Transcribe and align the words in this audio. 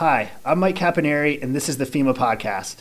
Hi, 0.00 0.30
I'm 0.46 0.60
Mike 0.60 0.76
Cappannari, 0.76 1.42
and 1.42 1.54
this 1.54 1.68
is 1.68 1.76
the 1.76 1.84
FEMA 1.84 2.14
podcast. 2.14 2.76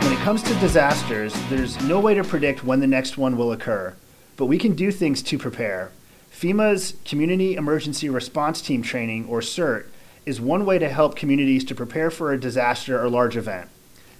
When 0.00 0.12
it 0.12 0.18
comes 0.20 0.44
to 0.44 0.54
disasters, 0.60 1.34
there's 1.48 1.82
no 1.82 1.98
way 1.98 2.14
to 2.14 2.22
predict 2.22 2.62
when 2.62 2.78
the 2.78 2.86
next 2.86 3.18
one 3.18 3.36
will 3.36 3.50
occur, 3.50 3.96
but 4.36 4.46
we 4.46 4.58
can 4.58 4.76
do 4.76 4.92
things 4.92 5.22
to 5.24 5.38
prepare. 5.38 5.90
FEMA's 6.30 6.94
Community 7.04 7.56
Emergency 7.56 8.08
Response 8.08 8.62
Team 8.62 8.80
Training, 8.80 9.26
or 9.26 9.40
CERT, 9.40 9.86
is 10.24 10.40
one 10.40 10.64
way 10.64 10.78
to 10.78 10.88
help 10.88 11.16
communities 11.16 11.64
to 11.64 11.74
prepare 11.74 12.12
for 12.12 12.32
a 12.32 12.38
disaster 12.38 13.02
or 13.02 13.10
large 13.10 13.36
event. 13.36 13.68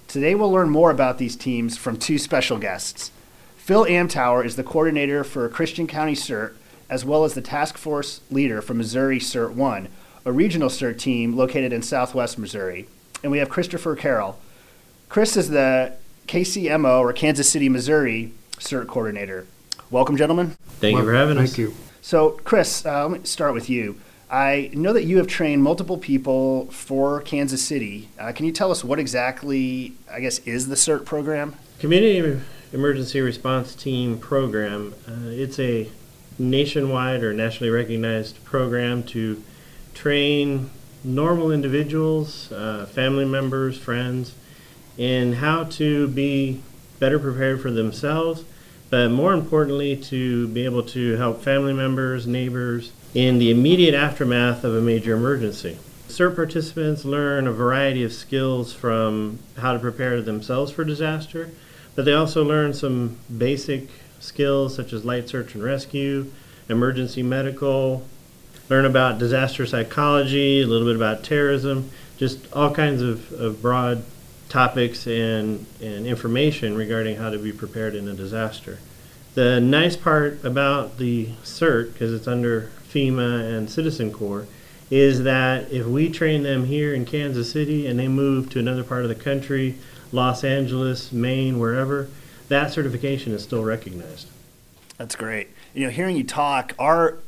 Today, 0.08 0.34
we'll 0.34 0.50
learn 0.50 0.68
more 0.68 0.90
about 0.90 1.18
these 1.18 1.36
teams 1.36 1.76
from 1.76 1.96
two 1.96 2.18
special 2.18 2.58
guests. 2.58 3.12
Phil 3.56 3.84
Amtower 3.84 4.44
is 4.44 4.56
the 4.56 4.64
coordinator 4.64 5.22
for 5.22 5.48
Christian 5.48 5.86
County 5.86 6.16
CERT, 6.16 6.54
as 6.90 7.04
well 7.04 7.24
as 7.24 7.34
the 7.34 7.40
task 7.40 7.78
force 7.78 8.20
leader 8.30 8.60
for 8.60 8.74
Missouri 8.74 9.20
CERT 9.20 9.54
1, 9.54 9.88
a 10.24 10.32
regional 10.32 10.68
CERT 10.68 10.98
team 10.98 11.36
located 11.36 11.72
in 11.72 11.80
southwest 11.80 12.36
Missouri. 12.36 12.88
And 13.22 13.30
we 13.30 13.38
have 13.38 13.48
Christopher 13.48 13.94
Carroll. 13.94 14.38
Chris 15.08 15.36
is 15.36 15.50
the 15.50 15.94
KCMO, 16.26 17.00
or 17.00 17.12
Kansas 17.12 17.48
City, 17.48 17.68
Missouri 17.68 18.32
CERT 18.58 18.88
coordinator. 18.88 19.46
Welcome, 19.90 20.16
gentlemen. 20.16 20.56
Thank 20.80 20.98
you 20.98 21.04
for 21.04 21.14
having 21.14 21.38
us. 21.38 21.50
Thank 21.50 21.58
you. 21.58 21.74
So, 22.02 22.40
Chris, 22.44 22.84
uh, 22.84 23.08
let 23.08 23.20
me 23.20 23.26
start 23.26 23.54
with 23.54 23.70
you. 23.70 24.00
I 24.30 24.70
know 24.72 24.92
that 24.92 25.04
you 25.04 25.16
have 25.18 25.26
trained 25.26 25.62
multiple 25.62 25.98
people 25.98 26.66
for 26.66 27.20
Kansas 27.22 27.64
City. 27.64 28.08
Uh, 28.18 28.32
can 28.32 28.46
you 28.46 28.52
tell 28.52 28.70
us 28.70 28.84
what 28.84 28.98
exactly, 29.00 29.94
I 30.10 30.20
guess, 30.20 30.38
is 30.40 30.68
the 30.68 30.76
CERT 30.76 31.04
program? 31.04 31.56
Community 31.80 32.40
Emergency 32.72 33.20
Response 33.20 33.74
Team 33.74 34.18
program. 34.18 34.94
Uh, 35.08 35.30
it's 35.30 35.58
a 35.58 35.88
nationwide 36.40 37.22
or 37.22 37.32
nationally 37.34 37.70
recognized 37.70 38.42
program 38.44 39.02
to 39.02 39.42
train 39.94 40.70
normal 41.04 41.52
individuals, 41.52 42.50
uh, 42.52 42.86
family 42.86 43.24
members, 43.24 43.78
friends, 43.78 44.34
in 44.96 45.34
how 45.34 45.64
to 45.64 46.08
be 46.08 46.60
better 46.98 47.18
prepared 47.18 47.60
for 47.60 47.70
themselves, 47.70 48.44
but 48.88 49.10
more 49.10 49.32
importantly, 49.32 49.96
to 49.96 50.48
be 50.48 50.64
able 50.64 50.82
to 50.82 51.16
help 51.16 51.42
family 51.42 51.72
members, 51.72 52.26
neighbors 52.26 52.92
in 53.14 53.38
the 53.38 53.50
immediate 53.50 53.94
aftermath 53.94 54.64
of 54.64 54.74
a 54.74 54.80
major 54.80 55.14
emergency. 55.14 55.78
CERT 56.08 56.34
participants 56.34 57.04
learn 57.04 57.46
a 57.46 57.52
variety 57.52 58.02
of 58.02 58.12
skills 58.12 58.72
from 58.72 59.38
how 59.58 59.72
to 59.72 59.78
prepare 59.78 60.20
themselves 60.20 60.72
for 60.72 60.84
disaster, 60.84 61.50
but 61.94 62.04
they 62.04 62.12
also 62.12 62.44
learn 62.44 62.74
some 62.74 63.16
basic 63.36 63.88
skills 64.20 64.76
such 64.76 64.92
as 64.92 65.04
light 65.04 65.28
search 65.28 65.54
and 65.54 65.64
rescue, 65.64 66.30
emergency 66.68 67.22
medical, 67.22 68.06
learn 68.68 68.84
about 68.84 69.18
disaster 69.18 69.66
psychology, 69.66 70.62
a 70.62 70.66
little 70.66 70.86
bit 70.86 70.96
about 70.96 71.24
terrorism, 71.24 71.90
just 72.16 72.52
all 72.52 72.72
kinds 72.72 73.02
of, 73.02 73.32
of 73.32 73.60
broad 73.60 74.04
topics 74.48 75.06
and, 75.06 75.66
and 75.80 76.06
information 76.06 76.76
regarding 76.76 77.16
how 77.16 77.30
to 77.30 77.38
be 77.38 77.52
prepared 77.52 77.94
in 77.94 78.06
a 78.08 78.14
disaster. 78.14 78.78
The 79.34 79.60
nice 79.60 79.96
part 79.96 80.44
about 80.44 80.98
the 80.98 81.26
CERT, 81.44 81.92
because 81.92 82.12
it's 82.12 82.28
under 82.28 82.70
FEMA 82.88 83.56
and 83.56 83.70
Citizen 83.70 84.12
Corps, 84.12 84.46
is 84.90 85.22
that 85.22 85.70
if 85.70 85.86
we 85.86 86.10
train 86.10 86.42
them 86.42 86.64
here 86.66 86.92
in 86.92 87.04
Kansas 87.04 87.50
City 87.50 87.86
and 87.86 87.98
they 87.98 88.08
move 88.08 88.50
to 88.50 88.58
another 88.58 88.82
part 88.82 89.04
of 89.04 89.08
the 89.08 89.14
country, 89.14 89.76
Los 90.10 90.42
Angeles, 90.42 91.12
Maine, 91.12 91.60
wherever, 91.60 92.08
that 92.50 92.72
certification 92.72 93.32
is 93.32 93.42
still 93.42 93.64
recognized. 93.64 94.28
That's 94.98 95.16
great. 95.16 95.48
You 95.72 95.84
know, 95.84 95.90
hearing 95.90 96.16
you 96.16 96.24
talk, 96.24 96.74
our 96.78 97.18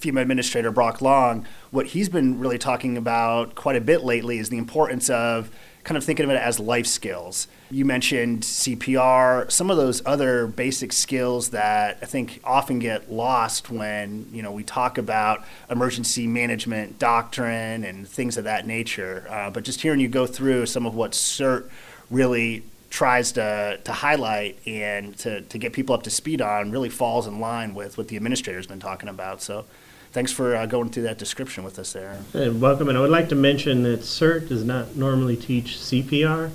FEMA 0.00 0.22
administrator, 0.22 0.70
Brock 0.70 1.02
Long, 1.02 1.44
what 1.70 1.88
he's 1.88 2.08
been 2.08 2.38
really 2.38 2.56
talking 2.56 2.96
about 2.96 3.54
quite 3.54 3.76
a 3.76 3.80
bit 3.80 4.02
lately 4.02 4.38
is 4.38 4.48
the 4.48 4.58
importance 4.58 5.10
of 5.10 5.50
kind 5.82 5.98
of 5.98 6.04
thinking 6.04 6.24
of 6.24 6.30
it 6.30 6.36
as 6.36 6.60
life 6.60 6.86
skills. 6.86 7.48
You 7.70 7.84
mentioned 7.84 8.42
CPR, 8.42 9.50
some 9.50 9.70
of 9.70 9.76
those 9.76 10.02
other 10.06 10.46
basic 10.46 10.92
skills 10.92 11.50
that 11.50 11.98
I 12.00 12.06
think 12.06 12.40
often 12.44 12.78
get 12.78 13.10
lost 13.10 13.70
when, 13.70 14.28
you 14.32 14.42
know, 14.42 14.52
we 14.52 14.62
talk 14.62 14.98
about 14.98 15.44
emergency 15.68 16.26
management 16.26 16.98
doctrine 16.98 17.84
and 17.84 18.06
things 18.06 18.36
of 18.36 18.44
that 18.44 18.66
nature. 18.66 19.26
Uh, 19.28 19.50
but 19.50 19.64
just 19.64 19.80
hearing 19.80 20.00
you 20.00 20.08
go 20.08 20.26
through 20.26 20.66
some 20.66 20.86
of 20.86 20.94
what 20.94 21.12
CERT 21.12 21.68
really 22.10 22.62
tries 22.90 23.32
to, 23.32 23.78
to 23.84 23.92
highlight 23.92 24.58
and 24.66 25.16
to, 25.18 25.40
to 25.42 25.58
get 25.58 25.72
people 25.72 25.94
up 25.94 26.02
to 26.02 26.10
speed 26.10 26.42
on 26.42 26.72
really 26.72 26.88
falls 26.88 27.26
in 27.26 27.40
line 27.40 27.72
with 27.72 27.96
what 27.96 28.08
the 28.08 28.16
administrator's 28.16 28.66
been 28.66 28.80
talking 28.80 29.08
about. 29.08 29.40
So 29.40 29.64
thanks 30.12 30.32
for 30.32 30.56
uh, 30.56 30.66
going 30.66 30.90
through 30.90 31.04
that 31.04 31.16
description 31.16 31.62
with 31.62 31.78
us 31.78 31.92
there. 31.92 32.18
And 32.34 32.60
welcome, 32.60 32.88
and 32.88 32.98
I 32.98 33.00
would 33.00 33.10
like 33.10 33.28
to 33.28 33.36
mention 33.36 33.84
that 33.84 34.00
CERT 34.00 34.48
does 34.48 34.64
not 34.64 34.96
normally 34.96 35.36
teach 35.36 35.76
CPR. 35.76 36.50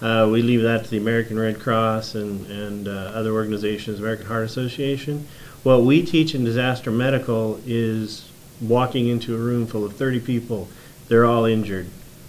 Uh, 0.00 0.28
we 0.30 0.42
leave 0.42 0.62
that 0.62 0.84
to 0.84 0.90
the 0.90 0.98
American 0.98 1.38
Red 1.38 1.60
Cross 1.60 2.14
and, 2.14 2.46
and 2.46 2.88
uh, 2.88 2.90
other 2.90 3.32
organizations, 3.32 4.00
American 4.00 4.26
Heart 4.26 4.44
Association. 4.44 5.26
What 5.62 5.82
we 5.82 6.04
teach 6.04 6.34
in 6.34 6.44
disaster 6.44 6.90
medical 6.90 7.60
is 7.66 8.30
walking 8.60 9.08
into 9.08 9.34
a 9.34 9.38
room 9.38 9.66
full 9.66 9.84
of 9.84 9.96
30 9.96 10.20
people, 10.20 10.68
they're 11.08 11.24
all 11.24 11.44
injured. 11.44 11.88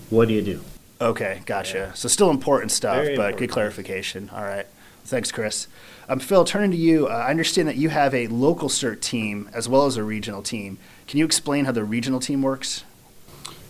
What 0.09 0.27
do 0.27 0.33
you 0.33 0.41
do? 0.41 0.61
Okay, 1.01 1.41
gotcha. 1.45 1.91
So 1.95 2.07
still 2.07 2.29
important 2.29 2.71
stuff, 2.71 2.95
Very 2.95 3.07
but 3.07 3.11
important. 3.11 3.39
good 3.39 3.49
clarification. 3.51 4.29
All 4.33 4.43
right. 4.43 4.65
Thanks, 5.03 5.31
Chris. 5.31 5.67
Um, 6.09 6.19
Phil, 6.19 6.45
turning 6.45 6.71
to 6.71 6.77
you, 6.77 7.07
uh, 7.07 7.11
I 7.11 7.29
understand 7.29 7.67
that 7.67 7.75
you 7.75 7.89
have 7.89 8.13
a 8.15 8.27
local 8.27 8.69
CERT 8.69 9.01
team 9.01 9.49
as 9.53 9.67
well 9.69 9.85
as 9.85 9.97
a 9.97 10.03
regional 10.03 10.41
team. 10.41 10.77
Can 11.07 11.19
you 11.19 11.25
explain 11.25 11.65
how 11.65 11.71
the 11.71 11.83
regional 11.83 12.19
team 12.19 12.41
works? 12.41 12.83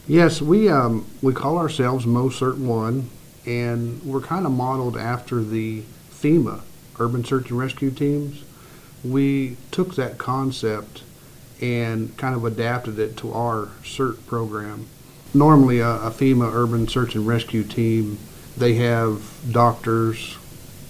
Yes, 0.08 0.42
we 0.42 0.70
um, 0.70 1.06
we 1.22 1.34
call 1.34 1.58
ourselves 1.58 2.06
Mo 2.06 2.30
Cert 2.30 2.58
One, 2.60 3.10
and 3.46 4.02
we're 4.04 4.22
kind 4.22 4.46
of 4.46 4.52
modeled 4.52 4.96
after 4.96 5.44
the 5.44 5.82
FEMA 6.12 6.62
Urban 7.00 7.26
Search 7.26 7.50
and 7.50 7.60
Rescue 7.60 7.92
Teams. 7.92 8.44
We 9.04 9.58
took 9.72 9.96
that 9.96 10.18
concept 10.18 11.04
and 11.62 12.16
kind 12.18 12.36
of 12.36 12.46
adapted 12.46 13.00
it 13.00 13.18
to 13.18 13.34
our 13.34 13.70
CERT 13.84 14.26
program. 14.28 14.88
Normally, 15.36 15.80
a, 15.80 15.96
a 15.96 16.12
FEMA 16.12 16.50
Urban 16.54 16.88
Search 16.88 17.14
and 17.14 17.28
Rescue 17.28 17.64
Team, 17.66 18.18
they 18.56 18.76
have 18.76 19.22
doctors, 19.52 20.38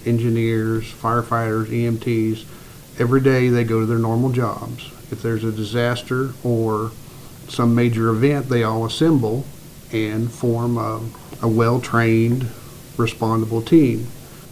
engineers, 0.06 0.86
firefighters, 0.86 1.66
EMTs. 1.66 2.46
Every 3.00 3.22
day 3.22 3.50
they 3.50 3.64
go 3.64 3.80
to 3.80 3.88
their 3.88 3.98
normal 3.98 4.32
jobs. 4.32 4.92
If 5.12 5.24
there's 5.24 5.44
a 5.44 5.52
disaster 5.52 6.34
or 6.44 6.92
some 7.48 7.74
major 7.74 8.10
event, 8.10 8.48
they 8.48 8.62
all 8.62 8.86
assemble 8.86 9.48
and 9.92 10.32
form 10.32 10.78
a, 10.78 11.02
a 11.42 11.48
well 11.48 11.82
trained, 11.82 12.48
respondable 12.98 13.64
team. 13.64 14.06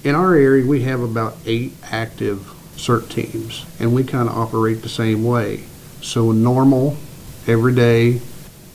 In 0.04 0.16
our 0.16 0.34
area, 0.34 0.66
we 0.66 0.82
have 0.82 1.02
about 1.02 1.38
eight 1.46 1.74
active 1.84 2.40
CERT 2.78 3.10
teams, 3.10 3.68
and 3.80 3.94
we 3.94 4.04
kind 4.04 4.28
of 4.28 4.36
operate 4.36 4.82
the 4.82 4.90
same 4.90 5.24
way. 5.24 5.66
So, 6.02 6.32
normal, 6.32 6.98
every 7.46 7.76
day, 7.76 8.22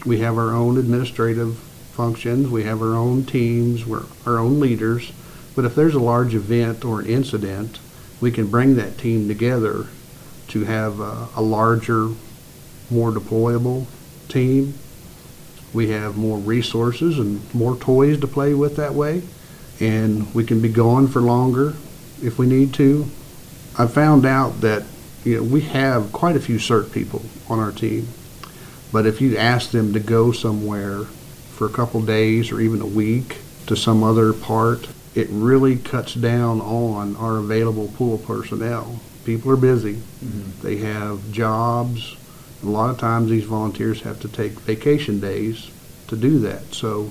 we 0.04 0.18
have 0.20 0.38
our 0.38 0.52
own 0.52 0.78
administrative 0.78 1.56
functions, 1.92 2.48
we 2.48 2.64
have 2.64 2.80
our 2.80 2.94
own 2.94 3.24
teams, 3.24 3.84
we're 3.84 4.04
our 4.24 4.38
own 4.38 4.60
leaders. 4.60 5.12
But 5.56 5.64
if 5.64 5.74
there's 5.74 5.94
a 5.94 6.00
large 6.00 6.34
event 6.34 6.84
or 6.84 7.00
an 7.00 7.06
incident, 7.06 7.80
we 8.20 8.30
can 8.30 8.46
bring 8.46 8.76
that 8.76 8.98
team 8.98 9.28
together 9.28 9.86
to 10.48 10.64
have 10.64 11.00
a, 11.00 11.28
a 11.36 11.42
larger, 11.42 12.08
more 12.90 13.10
deployable 13.10 13.86
team. 14.28 14.74
We 15.72 15.90
have 15.90 16.16
more 16.16 16.38
resources 16.38 17.18
and 17.18 17.42
more 17.54 17.76
toys 17.76 18.20
to 18.20 18.26
play 18.26 18.54
with 18.54 18.76
that 18.76 18.94
way, 18.94 19.22
and 19.80 20.32
we 20.34 20.44
can 20.44 20.60
be 20.62 20.68
gone 20.68 21.08
for 21.08 21.20
longer 21.20 21.74
if 22.22 22.38
we 22.38 22.46
need 22.46 22.72
to. 22.74 23.06
I 23.78 23.86
found 23.86 24.24
out 24.24 24.60
that 24.62 24.84
you 25.24 25.36
know 25.36 25.42
we 25.42 25.60
have 25.62 26.12
quite 26.12 26.36
a 26.36 26.40
few 26.40 26.56
CERT 26.56 26.92
people 26.92 27.22
on 27.48 27.58
our 27.58 27.72
team, 27.72 28.08
but 28.92 29.06
if 29.06 29.20
you 29.20 29.36
ask 29.36 29.70
them 29.70 29.92
to 29.92 30.00
go 30.00 30.32
somewhere 30.32 31.04
for 31.04 31.66
a 31.66 31.70
couple 31.72 32.00
days 32.02 32.50
or 32.50 32.60
even 32.60 32.80
a 32.80 32.86
week 32.86 33.38
to 33.66 33.76
some 33.76 34.02
other 34.02 34.32
part, 34.32 34.88
it 35.14 35.28
really 35.30 35.76
cuts 35.76 36.14
down 36.14 36.60
on 36.60 37.16
our 37.16 37.38
available 37.38 37.88
pool 37.88 38.14
of 38.14 38.24
personnel. 38.24 39.00
People 39.24 39.50
are 39.50 39.56
busy. 39.56 39.94
Mm-hmm. 39.94 40.62
They 40.66 40.76
have 40.76 41.32
jobs. 41.32 42.16
A 42.62 42.66
lot 42.66 42.90
of 42.90 42.98
times 42.98 43.30
these 43.30 43.44
volunteers 43.44 44.02
have 44.02 44.20
to 44.20 44.28
take 44.28 44.52
vacation 44.52 45.20
days 45.20 45.70
to 46.06 46.16
do 46.16 46.38
that. 46.40 46.74
So 46.74 47.10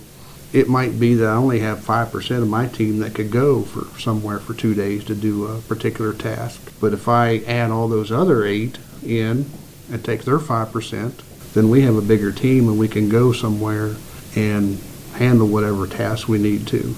it 0.54 0.70
might 0.70 1.00
be 1.00 1.14
that 1.16 1.28
I 1.28 1.36
only 1.36 1.60
have 1.60 1.80
5% 1.80 2.42
of 2.42 2.48
my 2.48 2.68
team 2.68 3.00
that 3.00 3.14
could 3.14 3.32
go 3.32 3.64
for 3.64 4.00
somewhere 4.00 4.40
for 4.40 4.54
two 4.54 4.74
days 4.74 5.04
to 5.06 5.16
do 5.16 5.46
a 5.46 5.62
particular 5.62 6.14
task. 6.14 6.72
But 6.80 6.94
if 6.94 7.08
I 7.08 7.40
add 7.40 7.72
all 7.72 7.88
those 7.88 8.12
other 8.12 8.46
eight 8.46 8.78
in 9.04 9.50
and 9.92 10.04
take 10.04 10.24
their 10.24 10.40
5%, 10.40 11.14
then 11.58 11.70
we 11.70 11.82
have 11.82 11.96
a 11.96 12.02
bigger 12.02 12.32
team 12.32 12.68
and 12.70 12.78
we 12.78 12.88
can 12.88 13.10
go 13.10 13.32
somewhere 13.32 13.96
and 14.36 14.80
handle 15.14 15.48
whatever 15.48 15.88
task 15.88 16.28
we 16.28 16.38
need 16.38 16.68
to. 16.68 16.96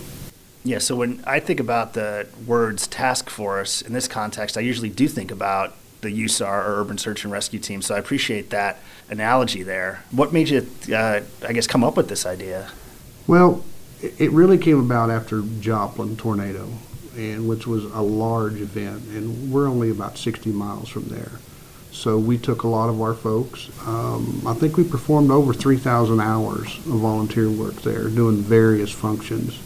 Yeah, 0.66 0.80
so 0.80 0.98
when 0.98 1.24
I 1.26 1.40
think 1.40 1.62
about 1.62 1.94
the 1.94 2.28
words 2.46 2.86
task 2.86 3.30
force 3.30 3.82
in 3.82 3.94
this 3.94 4.08
context, 4.08 4.58
I 4.58 4.62
usually 4.62 4.90
do 4.90 5.08
think 5.08 5.32
about 5.32 5.76
the 6.02 6.10
USAR 6.10 6.66
or 6.66 6.82
Urban 6.82 6.98
Search 6.98 7.24
and 7.24 7.32
Rescue 7.32 7.60
Team. 7.60 7.82
So 7.82 7.96
I 7.96 8.00
appreciate 8.00 8.50
that 8.50 8.80
analogy 9.10 9.64
there. 9.64 10.04
What 10.12 10.34
made 10.34 10.50
you, 10.50 10.68
uh, 10.94 11.22
I 11.48 11.54
guess, 11.54 11.66
come 11.66 11.84
up 11.84 11.96
with 11.96 12.10
this 12.10 12.26
idea? 12.26 12.70
Well, 13.28 13.64
it 14.02 14.20
it 14.20 14.32
really 14.32 14.58
came 14.58 14.80
about 14.80 15.10
after 15.10 15.42
Joplin 15.62 16.18
tornado, 16.18 16.68
and 17.16 17.48
which 17.48 17.66
was 17.66 17.86
a 17.86 18.02
large 18.02 18.60
event, 18.60 19.04
and 19.08 19.52
we're 19.52 19.68
only 19.68 19.90
about 19.90 20.18
60 20.18 20.52
miles 20.52 20.90
from 20.90 21.06
there. 21.08 21.32
So 21.92 22.18
we 22.18 22.38
took 22.38 22.64
a 22.64 22.68
lot 22.68 22.90
of 22.90 23.02
our 23.02 23.14
folks. 23.14 23.70
Um, 23.86 24.44
I 24.46 24.54
think 24.54 24.78
we 24.78 24.84
performed 24.84 25.32
over 25.32 25.54
3,000 25.54 26.20
hours 26.20 26.78
of 26.78 27.00
volunteer 27.00 27.50
work 27.50 27.76
there, 27.82 28.08
doing 28.10 28.38
various 28.38 28.92
functions. 28.92 29.60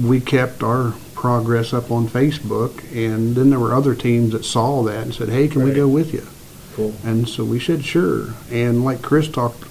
We 0.00 0.20
kept 0.20 0.62
our 0.62 0.94
progress 1.14 1.72
up 1.72 1.90
on 1.90 2.06
Facebook, 2.06 2.84
and 2.94 3.34
then 3.34 3.50
there 3.50 3.58
were 3.58 3.74
other 3.74 3.94
teams 3.94 4.32
that 4.32 4.44
saw 4.44 4.84
that 4.84 5.02
and 5.02 5.14
said, 5.14 5.28
"Hey, 5.28 5.48
can 5.48 5.64
we 5.64 5.72
go 5.72 5.88
with 5.88 6.14
you?" 6.14 6.24
Cool. 6.76 6.94
And 7.02 7.28
so 7.28 7.42
we 7.44 7.58
said, 7.58 7.84
"Sure." 7.84 8.34
And 8.52 8.84
like 8.84 9.02
Chris 9.02 9.26
talked 9.26 9.64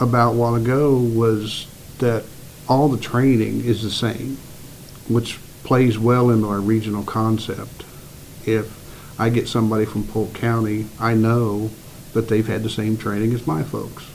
about 0.00 0.32
a 0.32 0.36
while 0.36 0.54
ago, 0.54 0.96
was 0.96 1.66
that 1.98 2.24
all 2.68 2.88
the 2.88 2.96
training 2.96 3.64
is 3.64 3.82
the 3.82 3.90
same, 3.90 4.38
which 5.08 5.38
plays 5.62 5.98
well 5.98 6.30
into 6.30 6.48
our 6.48 6.60
regional 6.60 7.02
concept. 7.02 7.84
If 8.46 8.77
I 9.18 9.30
get 9.30 9.48
somebody 9.48 9.84
from 9.84 10.04
Polk 10.04 10.32
County, 10.34 10.86
I 11.00 11.14
know 11.14 11.70
that 12.12 12.28
they've 12.28 12.46
had 12.46 12.62
the 12.62 12.70
same 12.70 12.96
training 12.96 13.32
as 13.34 13.46
my 13.46 13.62
folks. 13.62 14.06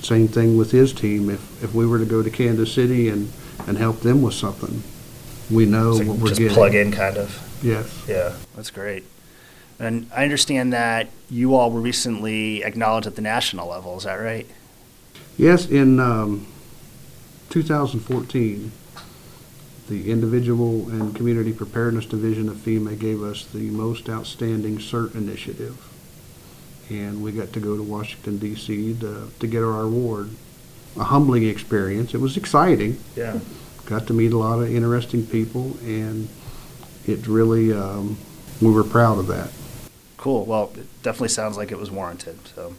Same 0.00 0.28
thing 0.28 0.56
with 0.56 0.70
his 0.70 0.92
team. 0.92 1.30
If, 1.30 1.62
if 1.62 1.74
we 1.74 1.86
were 1.86 1.98
to 1.98 2.04
go 2.04 2.22
to 2.22 2.30
Kansas 2.30 2.72
City 2.72 3.08
and, 3.08 3.30
and 3.66 3.78
help 3.78 4.00
them 4.00 4.22
with 4.22 4.34
something, 4.34 4.82
we 5.50 5.66
know 5.66 5.94
So 5.98 6.04
what 6.04 6.18
we're 6.18 6.28
just 6.28 6.40
getting. 6.40 6.54
plug 6.54 6.74
in, 6.74 6.90
kind 6.92 7.16
of. 7.16 7.40
Yes. 7.62 8.04
Yeah, 8.08 8.34
that's 8.56 8.70
great. 8.70 9.04
And 9.78 10.08
I 10.14 10.22
understand 10.24 10.72
that 10.72 11.08
you 11.30 11.54
all 11.54 11.70
were 11.70 11.80
recently 11.80 12.62
acknowledged 12.62 13.06
at 13.06 13.16
the 13.16 13.22
national 13.22 13.68
level. 13.68 13.96
Is 13.96 14.04
that 14.04 14.14
right? 14.14 14.46
Yes, 15.36 15.66
in 15.68 15.98
um, 16.00 16.46
2014, 17.50 18.70
the 19.88 20.10
Individual 20.10 20.88
and 20.88 21.14
Community 21.14 21.52
Preparedness 21.52 22.06
Division 22.06 22.48
of 22.48 22.56
FEMA 22.56 22.98
gave 22.98 23.22
us 23.22 23.44
the 23.44 23.70
Most 23.70 24.08
Outstanding 24.08 24.78
CERT 24.78 25.14
Initiative. 25.14 25.76
And 26.90 27.22
we 27.22 27.32
got 27.32 27.52
to 27.52 27.60
go 27.60 27.76
to 27.76 27.82
Washington 27.82 28.38
DC 28.38 29.00
to, 29.00 29.30
to 29.38 29.46
get 29.46 29.62
our 29.62 29.82
award. 29.82 30.30
A 30.96 31.04
humbling 31.04 31.46
experience. 31.46 32.14
It 32.14 32.20
was 32.20 32.36
exciting. 32.36 32.98
Yeah. 33.16 33.40
Got 33.86 34.06
to 34.06 34.12
meet 34.12 34.32
a 34.32 34.38
lot 34.38 34.60
of 34.60 34.74
interesting 34.74 35.26
people, 35.26 35.76
and 35.82 36.28
it 37.06 37.26
really, 37.26 37.72
um, 37.72 38.16
we 38.62 38.70
were 38.70 38.84
proud 38.84 39.18
of 39.18 39.26
that. 39.26 39.50
Cool. 40.16 40.46
Well, 40.46 40.72
it 40.74 40.86
definitely 41.02 41.28
sounds 41.28 41.56
like 41.56 41.72
it 41.72 41.78
was 41.78 41.90
warranted. 41.90 42.38
So, 42.54 42.74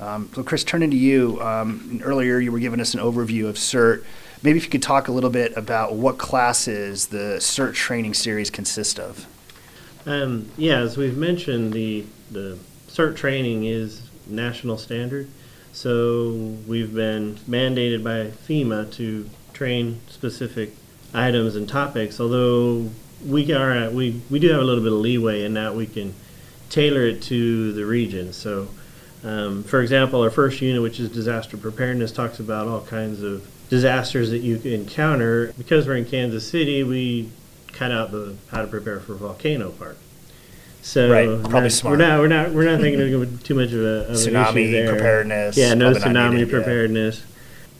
um, 0.00 0.28
so 0.34 0.42
Chris, 0.42 0.64
turning 0.64 0.90
to 0.90 0.96
you. 0.96 1.40
Um, 1.40 2.02
earlier, 2.04 2.38
you 2.40 2.52
were 2.52 2.58
giving 2.58 2.80
us 2.80 2.92
an 2.92 3.00
overview 3.00 3.48
of 3.48 3.54
CERT. 3.56 4.04
Maybe 4.44 4.58
if 4.58 4.64
you 4.64 4.70
could 4.70 4.82
talk 4.82 5.08
a 5.08 5.12
little 5.12 5.30
bit 5.30 5.56
about 5.56 5.94
what 5.94 6.18
classes 6.18 7.06
the 7.06 7.38
CERT 7.38 7.72
training 7.72 8.12
series 8.12 8.50
consists 8.50 8.98
of. 8.98 9.26
Um, 10.04 10.50
yeah, 10.58 10.80
as 10.80 10.98
we've 10.98 11.16
mentioned, 11.16 11.72
the 11.72 12.04
the 12.30 12.58
CERT 12.88 13.16
training 13.16 13.64
is 13.64 14.02
national 14.26 14.76
standard, 14.76 15.28
so 15.72 16.32
we've 16.66 16.94
been 16.94 17.36
mandated 17.48 18.04
by 18.04 18.36
FEMA 18.46 18.92
to 18.92 19.30
train 19.54 20.00
specific 20.08 20.72
items 21.14 21.56
and 21.56 21.66
topics. 21.66 22.20
Although 22.20 22.90
we 23.24 23.50
are 23.50 23.88
we 23.88 24.20
we 24.28 24.38
do 24.38 24.50
have 24.50 24.60
a 24.60 24.64
little 24.64 24.84
bit 24.84 24.92
of 24.92 24.98
leeway 24.98 25.42
in 25.42 25.54
that 25.54 25.74
we 25.74 25.86
can 25.86 26.14
tailor 26.68 27.06
it 27.06 27.22
to 27.22 27.72
the 27.72 27.86
region. 27.86 28.34
So, 28.34 28.68
um, 29.24 29.62
for 29.64 29.80
example, 29.80 30.20
our 30.20 30.30
first 30.30 30.60
unit, 30.60 30.82
which 30.82 31.00
is 31.00 31.08
disaster 31.08 31.56
preparedness, 31.56 32.12
talks 32.12 32.40
about 32.40 32.66
all 32.66 32.82
kinds 32.82 33.22
of 33.22 33.48
disasters 33.70 34.30
that 34.30 34.38
you 34.38 34.56
encounter. 34.64 35.52
Because 35.58 35.86
we're 35.86 35.96
in 35.96 36.04
Kansas 36.04 36.48
City, 36.48 36.82
we 36.82 37.30
cut 37.72 37.90
out 37.90 38.12
the 38.12 38.36
how 38.50 38.62
to 38.62 38.66
prepare 38.68 39.00
for 39.00 39.14
volcano 39.14 39.70
part. 39.70 39.96
So 40.82 41.10
Right, 41.10 41.26
probably 41.26 41.60
not- 41.60 41.72
smart. 41.72 41.98
We're 41.98 42.06
not 42.06 42.20
we're 42.20 42.28
not 42.28 42.52
we're 42.52 42.64
not 42.70 42.80
thinking 42.80 43.14
of 43.14 43.42
too 43.42 43.54
much 43.54 43.72
of 43.72 43.80
a 43.80 44.06
of 44.08 44.16
Tsunami 44.16 44.88
preparedness. 44.88 45.56
Yeah, 45.56 45.74
no 45.74 45.92
tsunami 45.92 46.48
preparedness. 46.48 47.22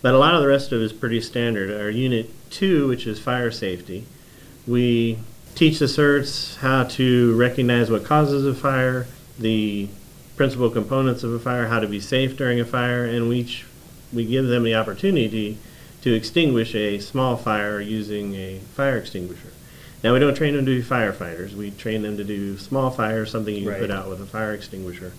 But 0.01 0.15
a 0.15 0.19
lot 0.19 0.35
of 0.35 0.43
the 0.43 0.49
rest 0.49 0.73
of 0.73 0.81
it 0.81 0.85
is 0.85 0.93
pretty 0.93 1.21
standard. 1.21 1.71
Our 1.71 1.91
unit 1.91 2.31
two, 2.51 2.89
which 2.89 3.07
is 3.07 3.19
fire 3.19 3.51
safety, 3.51 4.07
we 4.67 5.19
teach 5.55 5.79
the 5.79 5.85
certs 5.87 6.57
how 6.57 6.85
to 6.85 7.35
recognize 7.37 7.91
what 7.91 8.05
causes 8.05 8.45
a 8.47 8.55
fire, 8.55 9.07
the 9.39 9.89
principal 10.37 10.69
components 10.69 11.23
of 11.23 11.33
a 11.33 11.39
fire, 11.39 11.69
how 11.69 11.81
to 11.81 11.87
be 11.87 12.01
safe 12.01 12.37
during 12.37 12.59
a 12.59 12.65
fire, 12.65 13.05
and 13.05 13.29
we 13.29 13.39
each, 13.41 13.65
we 14.13 14.25
give 14.25 14.47
them 14.47 14.65
the 14.65 14.75
opportunity 14.75 15.59
to 16.05 16.12
extinguish 16.12 16.75
a 16.75 16.99
small 16.99 17.35
fire 17.35 17.81
using 17.81 18.35
a 18.35 18.59
fire 18.75 18.99
extinguisher. 18.99 19.49
Now, 20.03 20.12
we 20.12 20.19
don't 20.19 20.35
train 20.35 20.55
them 20.55 20.67
to 20.67 20.83
be 20.83 20.87
firefighters. 20.87 21.55
We 21.55 21.71
train 21.71 22.03
them 22.03 22.19
to 22.19 22.25
do 22.25 22.59
small 22.59 22.91
fires, 22.91 23.31
something 23.31 23.55
you 23.55 23.71
can 23.71 23.81
put 23.81 23.91
out 23.91 24.11
with 24.11 24.21
a 24.21 24.27
fire 24.27 24.53
extinguisher. 24.53 25.15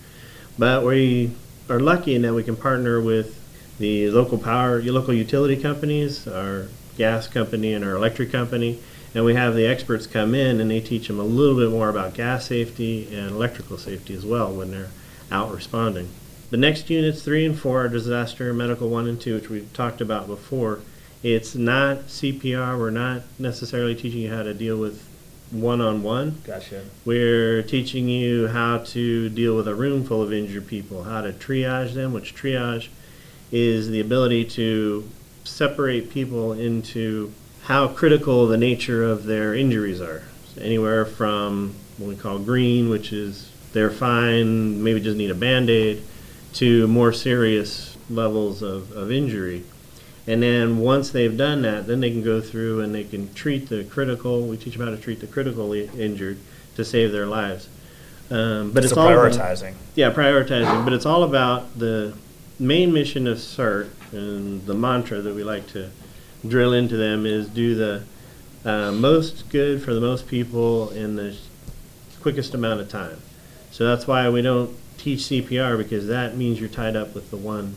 But 0.56 0.84
we 0.84 1.32
are 1.68 1.80
lucky 1.80 2.14
in 2.14 2.22
that 2.22 2.34
we 2.34 2.44
can 2.44 2.54
partner 2.54 3.00
with 3.00 3.36
the 3.80 4.10
local 4.10 4.38
power, 4.38 4.78
your 4.78 4.94
local 4.94 5.12
utility 5.12 5.60
companies, 5.60 6.28
our 6.28 6.68
gas 6.96 7.26
company 7.26 7.74
and 7.74 7.84
our 7.84 7.96
electric 7.96 8.30
company, 8.30 8.80
and 9.12 9.24
we 9.24 9.34
have 9.34 9.56
the 9.56 9.66
experts 9.66 10.06
come 10.06 10.36
in 10.36 10.60
and 10.60 10.70
they 10.70 10.80
teach 10.80 11.08
them 11.08 11.18
a 11.18 11.24
little 11.24 11.56
bit 11.56 11.70
more 11.70 11.88
about 11.88 12.14
gas 12.14 12.46
safety 12.46 13.12
and 13.12 13.30
electrical 13.30 13.76
safety 13.76 14.14
as 14.14 14.24
well 14.24 14.52
when 14.52 14.70
they're 14.70 14.90
out 15.32 15.52
responding. 15.52 16.08
The 16.48 16.56
next 16.56 16.88
units, 16.88 17.22
three 17.22 17.44
and 17.44 17.58
four, 17.58 17.84
are 17.84 17.88
disaster 17.88 18.52
medical 18.54 18.88
one 18.88 19.08
and 19.08 19.20
two, 19.20 19.34
which 19.34 19.48
we've 19.48 19.72
talked 19.72 20.00
about 20.00 20.28
before. 20.28 20.80
It's 21.22 21.56
not 21.56 22.06
CPR. 22.06 22.78
We're 22.78 22.90
not 22.90 23.22
necessarily 23.38 23.96
teaching 23.96 24.20
you 24.20 24.32
how 24.32 24.44
to 24.44 24.54
deal 24.54 24.76
with 24.76 25.04
one 25.50 25.80
on 25.80 26.04
one. 26.04 26.40
Gotcha. 26.44 26.84
We're 27.04 27.62
teaching 27.62 28.08
you 28.08 28.46
how 28.48 28.78
to 28.78 29.28
deal 29.28 29.56
with 29.56 29.66
a 29.66 29.74
room 29.74 30.04
full 30.04 30.22
of 30.22 30.32
injured 30.32 30.68
people, 30.68 31.02
how 31.02 31.22
to 31.22 31.32
triage 31.32 31.94
them, 31.94 32.12
which 32.12 32.36
triage 32.36 32.88
is 33.50 33.88
the 33.88 34.00
ability 34.00 34.44
to 34.44 35.08
separate 35.42 36.10
people 36.10 36.52
into 36.52 37.32
how 37.62 37.88
critical 37.88 38.46
the 38.46 38.56
nature 38.56 39.02
of 39.02 39.24
their 39.24 39.52
injuries 39.54 40.00
are. 40.00 40.22
So 40.54 40.62
anywhere 40.62 41.04
from 41.04 41.74
what 41.98 42.08
we 42.08 42.16
call 42.16 42.38
green, 42.38 42.88
which 42.88 43.12
is 43.12 43.50
they're 43.72 43.90
fine, 43.90 44.84
maybe 44.84 45.00
just 45.00 45.16
need 45.16 45.30
a 45.30 45.34
band 45.34 45.70
aid, 45.70 46.02
to 46.56 46.86
more 46.88 47.12
serious 47.12 47.96
levels 48.08 48.62
of, 48.62 48.92
of 48.92 49.12
injury. 49.12 49.64
And 50.26 50.42
then 50.42 50.78
once 50.78 51.10
they've 51.10 51.36
done 51.36 51.62
that, 51.62 51.86
then 51.86 52.00
they 52.00 52.10
can 52.10 52.22
go 52.22 52.40
through 52.40 52.80
and 52.80 52.94
they 52.94 53.04
can 53.04 53.32
treat 53.34 53.68
the 53.68 53.84
critical. 53.84 54.46
We 54.46 54.56
teach 54.56 54.76
them 54.76 54.86
how 54.86 54.94
to 54.94 55.00
treat 55.00 55.20
the 55.20 55.26
critically 55.26 55.90
injured 55.98 56.38
to 56.76 56.84
save 56.84 57.12
their 57.12 57.26
lives. 57.26 57.68
Um, 58.30 58.72
but 58.72 58.82
so 58.82 58.88
it's 58.88 58.96
all 58.96 59.08
about- 59.08 59.32
prioritizing. 59.32 59.74
yeah, 59.94 60.10
prioritizing. 60.12 60.84
But 60.84 60.94
it's 60.94 61.06
all 61.06 61.22
about 61.22 61.78
the 61.78 62.14
main 62.58 62.92
mission 62.92 63.26
of 63.26 63.38
CERT 63.38 63.90
and 64.12 64.64
the 64.66 64.74
mantra 64.74 65.20
that 65.20 65.34
we 65.34 65.44
like 65.44 65.66
to 65.68 65.90
drill 66.46 66.72
into 66.72 66.96
them 66.96 67.26
is 67.26 67.48
do 67.48 67.74
the 67.74 68.02
uh, 68.64 68.92
most 68.92 69.48
good 69.50 69.82
for 69.82 69.94
the 69.94 70.00
most 70.00 70.26
people 70.26 70.90
in 70.90 71.16
the 71.16 71.36
quickest 72.20 72.54
amount 72.54 72.80
of 72.80 72.88
time. 72.88 73.20
So 73.70 73.84
that's 73.84 74.06
why 74.06 74.28
we 74.28 74.42
don't 74.42 74.76
teach 74.98 75.20
CPR 75.20 75.78
because 75.78 76.06
that 76.08 76.36
means 76.36 76.60
you're 76.60 76.68
tied 76.68 76.96
up 76.96 77.14
with 77.14 77.30
the 77.30 77.36
one 77.36 77.74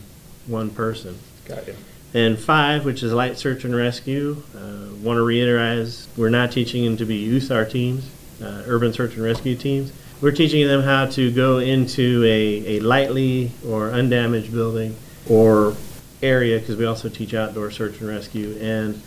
one 0.47 0.69
person. 0.69 1.17
Got 1.45 1.67
you. 1.67 1.75
And 2.13 2.39
five, 2.39 2.85
which 2.85 3.03
is 3.03 3.13
light 3.13 3.37
search 3.37 3.65
and 3.65 3.75
rescue, 3.75 4.41
uh, 4.55 4.95
want 5.03 5.17
to 5.17 5.23
reiterate, 5.23 6.07
we're 6.17 6.29
not 6.29 6.51
teaching 6.51 6.83
them 6.83 6.97
to 6.97 7.05
be 7.05 7.27
USAR 7.27 7.69
teams, 7.69 8.09
uh, 8.41 8.63
urban 8.65 8.93
search 8.93 9.13
and 9.13 9.23
rescue 9.23 9.55
teams. 9.55 9.93
We're 10.19 10.31
teaching 10.31 10.67
them 10.67 10.81
how 10.81 11.05
to 11.05 11.31
go 11.31 11.59
into 11.59 12.23
a, 12.25 12.77
a 12.77 12.79
lightly 12.79 13.51
or 13.65 13.91
undamaged 13.91 14.51
building 14.51 14.95
or 15.29 15.75
area, 16.23 16.59
because 16.59 16.77
we 16.77 16.85
also 16.85 17.09
teach 17.09 17.33
outdoor 17.33 17.69
search 17.69 17.99
and 17.99 18.09
rescue, 18.09 18.57
and 18.59 19.01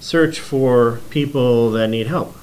search 0.00 0.40
for 0.40 1.00
people 1.10 1.70
that 1.70 1.88
need 1.88 2.08
help. 2.08 2.36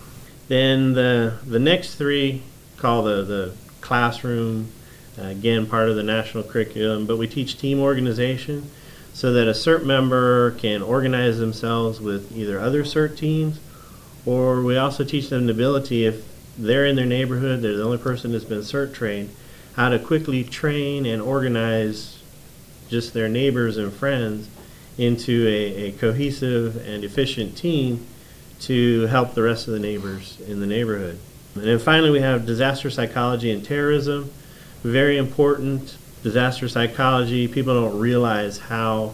Then 0.47 0.93
the, 0.93 1.39
the 1.45 1.59
next 1.59 1.95
three, 1.95 2.41
call 2.77 3.03
the, 3.03 3.23
the 3.23 3.53
classroom, 3.81 4.71
again, 5.17 5.65
part 5.65 5.89
of 5.89 5.95
the 5.95 6.03
national 6.03 6.43
curriculum, 6.43 7.05
but 7.05 7.17
we 7.17 7.27
teach 7.27 7.57
team 7.57 7.79
organization 7.79 8.69
so 9.13 9.31
that 9.33 9.47
a 9.47 9.51
CERT 9.51 9.85
member 9.85 10.51
can 10.51 10.81
organize 10.81 11.37
themselves 11.39 12.01
with 12.01 12.35
either 12.35 12.59
other 12.59 12.83
CERT 12.83 13.17
teams, 13.17 13.59
or 14.25 14.61
we 14.61 14.77
also 14.77 15.03
teach 15.03 15.29
them 15.29 15.45
the 15.45 15.53
ability, 15.53 16.05
if 16.05 16.25
they're 16.57 16.85
in 16.85 16.95
their 16.95 17.05
neighborhood, 17.05 17.61
they're 17.61 17.77
the 17.77 17.83
only 17.83 17.97
person 17.97 18.31
that's 18.31 18.43
been 18.43 18.59
CERT 18.59 18.93
trained, 18.93 19.29
how 19.75 19.89
to 19.89 19.99
quickly 19.99 20.43
train 20.43 21.05
and 21.05 21.21
organize 21.21 22.21
just 22.89 23.13
their 23.13 23.29
neighbors 23.29 23.77
and 23.77 23.91
friends 23.93 24.49
into 24.97 25.47
a, 25.47 25.87
a 25.87 25.91
cohesive 25.93 26.77
and 26.87 27.03
efficient 27.03 27.57
team 27.57 28.05
to 28.59 29.05
help 29.07 29.33
the 29.33 29.41
rest 29.41 29.67
of 29.67 29.73
the 29.73 29.79
neighbors 29.79 30.39
in 30.47 30.59
the 30.59 30.67
neighborhood. 30.67 31.19
And 31.55 31.63
then 31.63 31.79
finally, 31.79 32.09
we 32.09 32.21
have 32.21 32.45
disaster 32.45 32.89
psychology 32.89 33.51
and 33.51 33.63
terrorism. 33.63 34.31
Very 34.85 35.17
important. 35.17 35.97
Disaster 36.21 36.69
psychology, 36.69 37.47
people 37.47 37.73
don't 37.73 37.97
realize 37.97 38.59
how 38.59 39.13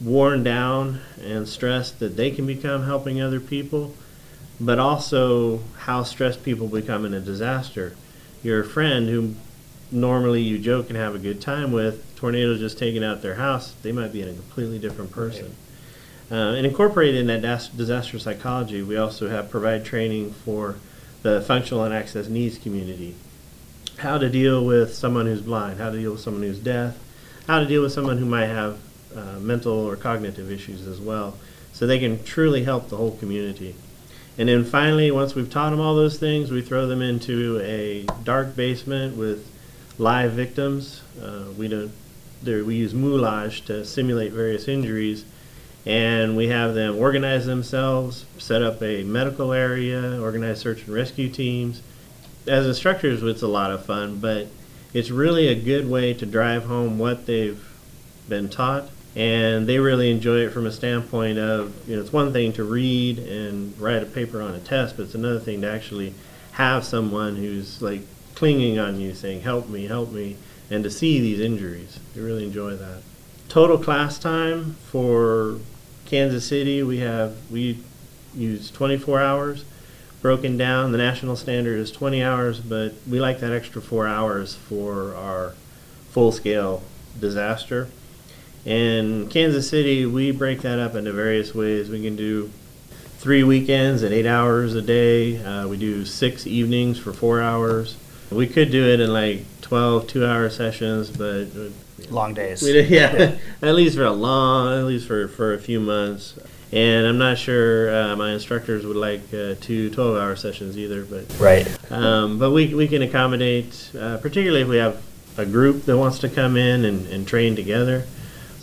worn 0.00 0.44
down 0.44 1.00
and 1.20 1.48
stressed 1.48 1.98
that 1.98 2.16
they 2.16 2.30
can 2.30 2.46
become 2.46 2.84
helping 2.84 3.20
other 3.20 3.40
people, 3.40 3.92
but 4.60 4.78
also 4.78 5.62
how 5.78 6.04
stressed 6.04 6.44
people 6.44 6.68
become 6.68 7.04
in 7.04 7.12
a 7.12 7.18
disaster. 7.18 7.96
Your 8.44 8.62
friend 8.62 9.08
who 9.08 9.34
normally 9.90 10.42
you 10.42 10.60
joke 10.60 10.90
and 10.90 10.96
have 10.96 11.16
a 11.16 11.18
good 11.18 11.40
time 11.40 11.72
with, 11.72 12.14
tornado 12.14 12.56
just 12.56 12.78
taking 12.78 13.02
out 13.02 13.20
their 13.20 13.34
house, 13.34 13.74
they 13.82 13.90
might 13.90 14.12
be 14.12 14.22
in 14.22 14.28
a 14.28 14.34
completely 14.34 14.78
different 14.78 15.10
person. 15.10 15.56
Uh, 16.30 16.54
and 16.54 16.64
incorporated 16.64 17.16
in 17.16 17.26
that 17.26 17.42
das- 17.42 17.66
disaster 17.66 18.20
psychology, 18.20 18.80
we 18.80 18.96
also 18.96 19.28
have 19.28 19.50
provide 19.50 19.84
training 19.84 20.30
for 20.30 20.76
the 21.22 21.40
functional 21.40 21.82
and 21.82 21.92
access 21.92 22.28
needs 22.28 22.58
community. 22.58 23.16
How 24.00 24.16
to 24.16 24.30
deal 24.30 24.64
with 24.64 24.94
someone 24.94 25.26
who's 25.26 25.42
blind, 25.42 25.78
how 25.78 25.90
to 25.90 25.98
deal 25.98 26.12
with 26.12 26.22
someone 26.22 26.42
who's 26.42 26.58
deaf, 26.58 26.96
how 27.46 27.60
to 27.60 27.66
deal 27.66 27.82
with 27.82 27.92
someone 27.92 28.16
who 28.16 28.24
might 28.24 28.46
have 28.46 28.78
uh, 29.14 29.38
mental 29.40 29.74
or 29.74 29.94
cognitive 29.94 30.50
issues 30.50 30.86
as 30.86 30.98
well, 30.98 31.36
so 31.74 31.86
they 31.86 31.98
can 31.98 32.24
truly 32.24 32.64
help 32.64 32.88
the 32.88 32.96
whole 32.96 33.14
community. 33.18 33.74
And 34.38 34.48
then 34.48 34.64
finally, 34.64 35.10
once 35.10 35.34
we've 35.34 35.50
taught 35.50 35.68
them 35.68 35.80
all 35.80 35.94
those 35.94 36.18
things, 36.18 36.50
we 36.50 36.62
throw 36.62 36.86
them 36.86 37.02
into 37.02 37.60
a 37.60 38.06
dark 38.24 38.56
basement 38.56 39.18
with 39.18 39.46
live 39.98 40.32
victims. 40.32 41.02
Uh, 41.22 41.44
we 41.58 41.68
don't. 41.68 41.92
We 42.42 42.76
use 42.76 42.94
moulage 42.94 43.66
to 43.66 43.84
simulate 43.84 44.32
various 44.32 44.66
injuries, 44.66 45.26
and 45.84 46.38
we 46.38 46.48
have 46.48 46.72
them 46.72 46.96
organize 46.96 47.44
themselves, 47.44 48.24
set 48.38 48.62
up 48.62 48.82
a 48.82 49.04
medical 49.04 49.52
area, 49.52 50.18
organize 50.18 50.58
search 50.60 50.84
and 50.86 50.94
rescue 50.94 51.28
teams. 51.28 51.82
As 52.46 52.66
instructors, 52.66 53.22
it's 53.22 53.42
a 53.42 53.48
lot 53.48 53.70
of 53.70 53.84
fun, 53.84 54.18
but 54.18 54.48
it's 54.94 55.10
really 55.10 55.48
a 55.48 55.54
good 55.54 55.88
way 55.88 56.14
to 56.14 56.26
drive 56.26 56.64
home 56.64 56.98
what 56.98 57.26
they've 57.26 57.62
been 58.28 58.48
taught 58.48 58.88
and 59.16 59.66
they 59.66 59.78
really 59.78 60.10
enjoy 60.10 60.38
it 60.38 60.50
from 60.50 60.66
a 60.66 60.70
standpoint 60.70 61.36
of 61.36 61.74
you 61.88 61.96
know 61.96 62.02
it's 62.02 62.12
one 62.12 62.32
thing 62.32 62.52
to 62.52 62.62
read 62.62 63.18
and 63.18 63.78
write 63.80 64.02
a 64.02 64.06
paper 64.06 64.40
on 64.40 64.54
a 64.54 64.60
test 64.60 64.96
but 64.96 65.04
it's 65.04 65.16
another 65.16 65.40
thing 65.40 65.60
to 65.60 65.68
actually 65.68 66.14
have 66.52 66.84
someone 66.84 67.34
who's 67.36 67.82
like 67.82 68.02
clinging 68.36 68.78
on 68.78 69.00
you 69.00 69.12
saying 69.12 69.40
help 69.40 69.68
me 69.68 69.86
help 69.86 70.12
me 70.12 70.36
and 70.70 70.84
to 70.84 70.90
see 70.90 71.20
these 71.20 71.40
injuries. 71.40 71.98
They 72.14 72.20
really 72.20 72.44
enjoy 72.44 72.76
that. 72.76 73.02
Total 73.48 73.76
class 73.76 74.18
time 74.18 74.76
for 74.90 75.58
kansas 76.06 76.46
city 76.46 76.82
we 76.82 76.98
have 76.98 77.36
we 77.50 77.78
use 78.34 78.70
24 78.70 79.20
hours 79.20 79.64
broken 80.22 80.56
down 80.56 80.92
the 80.92 80.98
national 80.98 81.36
standard 81.36 81.78
is 81.78 81.90
20 81.90 82.22
hours 82.22 82.60
but 82.60 82.92
we 83.08 83.20
like 83.20 83.40
that 83.40 83.52
extra 83.52 83.80
four 83.80 84.06
hours 84.06 84.54
for 84.54 85.14
our 85.14 85.54
full 86.10 86.32
scale 86.32 86.82
disaster 87.18 87.88
in 88.64 89.28
Kansas 89.28 89.68
City, 89.68 90.04
we 90.04 90.32
break 90.32 90.62
that 90.62 90.78
up 90.78 90.94
into 90.94 91.12
various 91.12 91.54
ways. 91.54 91.88
We 91.88 92.02
can 92.02 92.16
do 92.16 92.50
three 93.18 93.42
weekends 93.42 94.02
at 94.02 94.12
eight 94.12 94.26
hours 94.26 94.74
a 94.74 94.82
day. 94.82 95.42
Uh, 95.42 95.66
we 95.66 95.76
do 95.76 96.04
six 96.04 96.46
evenings 96.46 96.98
for 96.98 97.12
four 97.12 97.40
hours. 97.40 97.96
We 98.30 98.46
could 98.46 98.70
do 98.70 98.86
it 98.86 99.00
in 99.00 99.12
like 99.12 99.44
12 99.62 100.06
two 100.06 100.26
hour 100.26 100.50
sessions, 100.50 101.10
but 101.10 101.46
long 102.10 102.34
days. 102.34 102.62
We, 102.62 102.80
yeah, 102.82 103.16
yeah, 103.16 103.38
at 103.62 103.74
least 103.74 103.96
for 103.96 104.04
a 104.04 104.12
long, 104.12 104.78
at 104.78 104.84
least 104.84 105.06
for, 105.06 105.26
for 105.28 105.54
a 105.54 105.58
few 105.58 105.80
months. 105.80 106.38
And 106.72 107.06
I'm 107.06 107.18
not 107.18 107.36
sure 107.36 107.94
uh, 107.94 108.16
my 108.16 108.32
instructors 108.32 108.86
would 108.86 108.96
like 108.96 109.22
uh, 109.34 109.54
two 109.60 109.90
12 109.90 110.16
hour 110.16 110.36
sessions 110.36 110.78
either, 110.78 111.04
but 111.04 111.26
right. 111.38 111.66
Um, 111.90 112.38
but 112.38 112.52
we, 112.52 112.74
we 112.74 112.86
can 112.86 113.02
accommodate, 113.02 113.90
uh, 113.98 114.18
particularly 114.18 114.62
if 114.62 114.68
we 114.68 114.76
have 114.76 115.02
a 115.36 115.44
group 115.44 115.84
that 115.86 115.98
wants 115.98 116.20
to 116.20 116.28
come 116.28 116.56
in 116.56 116.84
and, 116.84 117.06
and 117.08 117.26
train 117.26 117.56
together 117.56 118.04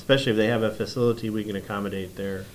especially 0.07 0.31
if 0.31 0.37
they 0.37 0.47
have 0.47 0.63
a 0.63 0.71
facility, 0.71 1.29
we 1.29 1.43
can 1.43 1.57
accommodate 1.57 2.15
their 2.15 2.45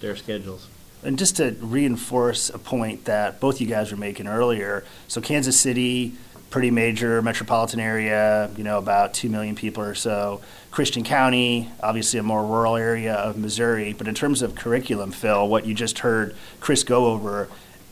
their 0.00 0.16
schedules. 0.16 0.66
And 1.04 1.16
just 1.16 1.36
to 1.36 1.52
reinforce 1.60 2.50
a 2.50 2.58
point 2.58 3.04
that 3.04 3.38
both 3.38 3.60
you 3.60 3.68
guys 3.68 3.92
were 3.92 3.96
making 3.96 4.26
earlier, 4.26 4.82
so 5.06 5.20
Kansas 5.20 5.58
City, 5.58 6.14
pretty 6.50 6.72
major 6.72 7.22
metropolitan 7.22 7.78
area, 7.78 8.50
you 8.56 8.64
know, 8.64 8.76
about 8.76 9.14
2 9.14 9.28
million 9.28 9.54
people 9.54 9.84
or 9.84 9.94
so. 9.94 10.40
Christian 10.70 11.02
County, 11.02 11.68
obviously 11.82 12.20
a 12.20 12.22
more 12.22 12.44
rural 12.44 12.76
area 12.76 13.14
of 13.14 13.36
Missouri. 13.36 13.92
But 13.92 14.06
in 14.08 14.14
terms 14.14 14.42
of 14.42 14.54
curriculum, 14.54 15.10
Phil, 15.10 15.48
what 15.48 15.66
you 15.66 15.74
just 15.74 16.00
heard 16.00 16.34
Chris 16.60 16.84
go 16.84 17.06
over, 17.06 17.48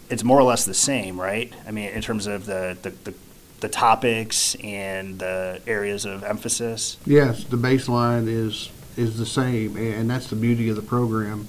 it's 0.08 0.24
more 0.24 0.38
or 0.38 0.44
less 0.44 0.64
the 0.64 0.74
same, 0.74 1.20
right? 1.20 1.52
I 1.66 1.70
mean, 1.70 1.90
in 1.90 2.02
terms 2.02 2.26
of 2.26 2.46
the, 2.46 2.76
the, 2.82 2.90
the, 2.90 3.14
the 3.60 3.68
topics 3.68 4.54
and 4.56 5.18
the 5.18 5.60
areas 5.66 6.04
of 6.04 6.22
emphasis? 6.22 6.96
Yes, 7.04 7.44
the 7.44 7.56
baseline 7.56 8.28
is 8.28 8.70
is 8.96 9.16
the 9.16 9.26
same, 9.26 9.76
and 9.76 10.10
that's 10.10 10.28
the 10.28 10.34
beauty 10.34 10.68
of 10.68 10.76
the 10.76 10.82
program. 10.82 11.46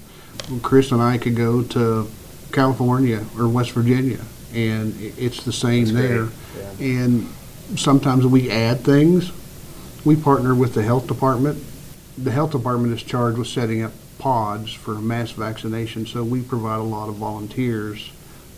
Chris 0.62 0.92
and 0.92 1.02
I 1.02 1.18
could 1.18 1.34
go 1.34 1.62
to 1.64 2.08
California 2.52 3.24
or 3.36 3.48
West 3.48 3.72
Virginia, 3.72 4.20
and 4.54 4.94
it's 5.00 5.42
the 5.44 5.52
same 5.52 5.86
that's 5.86 5.96
there. 5.96 6.28
Yeah. 6.78 7.02
And 7.02 7.28
sometimes 7.76 8.24
we 8.24 8.50
add 8.50 8.80
things. 8.80 9.32
We 10.04 10.16
partner 10.16 10.54
with 10.54 10.72
the 10.74 10.82
health 10.82 11.06
department. 11.06 11.62
The 12.16 12.30
health 12.30 12.52
department 12.52 12.94
is 12.94 13.02
charged 13.02 13.36
with 13.36 13.48
setting 13.48 13.82
up 13.82 13.92
pods 14.18 14.72
for 14.72 14.94
mass 14.94 15.30
vaccination, 15.32 16.06
so 16.06 16.24
we 16.24 16.42
provide 16.42 16.78
a 16.78 16.82
lot 16.82 17.08
of 17.08 17.16
volunteers 17.16 18.10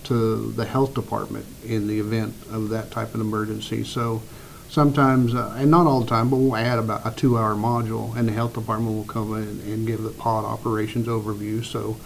to 0.04 0.52
the 0.52 0.64
health 0.64 0.94
department 0.94 1.46
in 1.64 1.87
the 1.88 1.99
event 1.99 2.34
of 2.50 2.68
that 2.70 2.90
type 2.90 3.14
of 3.14 3.20
emergency. 3.20 3.82
So 3.84 4.22
sometimes, 4.68 5.34
uh, 5.34 5.56
and 5.58 5.70
not 5.70 5.87
all 5.87 6.00
the 6.00 6.06
time, 6.06 6.30
but 6.30 6.37
we'll 6.37 6.56
add 6.56 6.78
about 6.78 7.02
a 7.04 7.11
two-hour 7.11 7.54
module, 7.54 8.16
and 8.16 8.28
the 8.28 8.32
health 8.32 8.54
department 8.54 8.94
will 8.96 9.04
come 9.04 9.34
in 9.34 9.61
and 9.72 9.87
give 9.87 10.02
the 10.02 10.11
pod 10.11 10.44
operations 10.44 11.06
overview. 11.06 11.64
So 11.64 11.96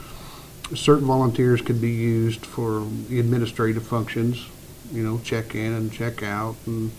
certain 0.75 1.07
volunteers 1.07 1.61
could 1.61 1.81
be 1.81 1.93
used 1.93 2.45
for 2.45 2.79
administrative 3.11 3.87
functions, 3.87 4.47
you 4.93 5.03
know, 5.03 5.21
check 5.25 5.55
in 5.55 5.73
and 5.73 5.93
check 5.93 6.23
out, 6.23 6.57
and 6.67 6.91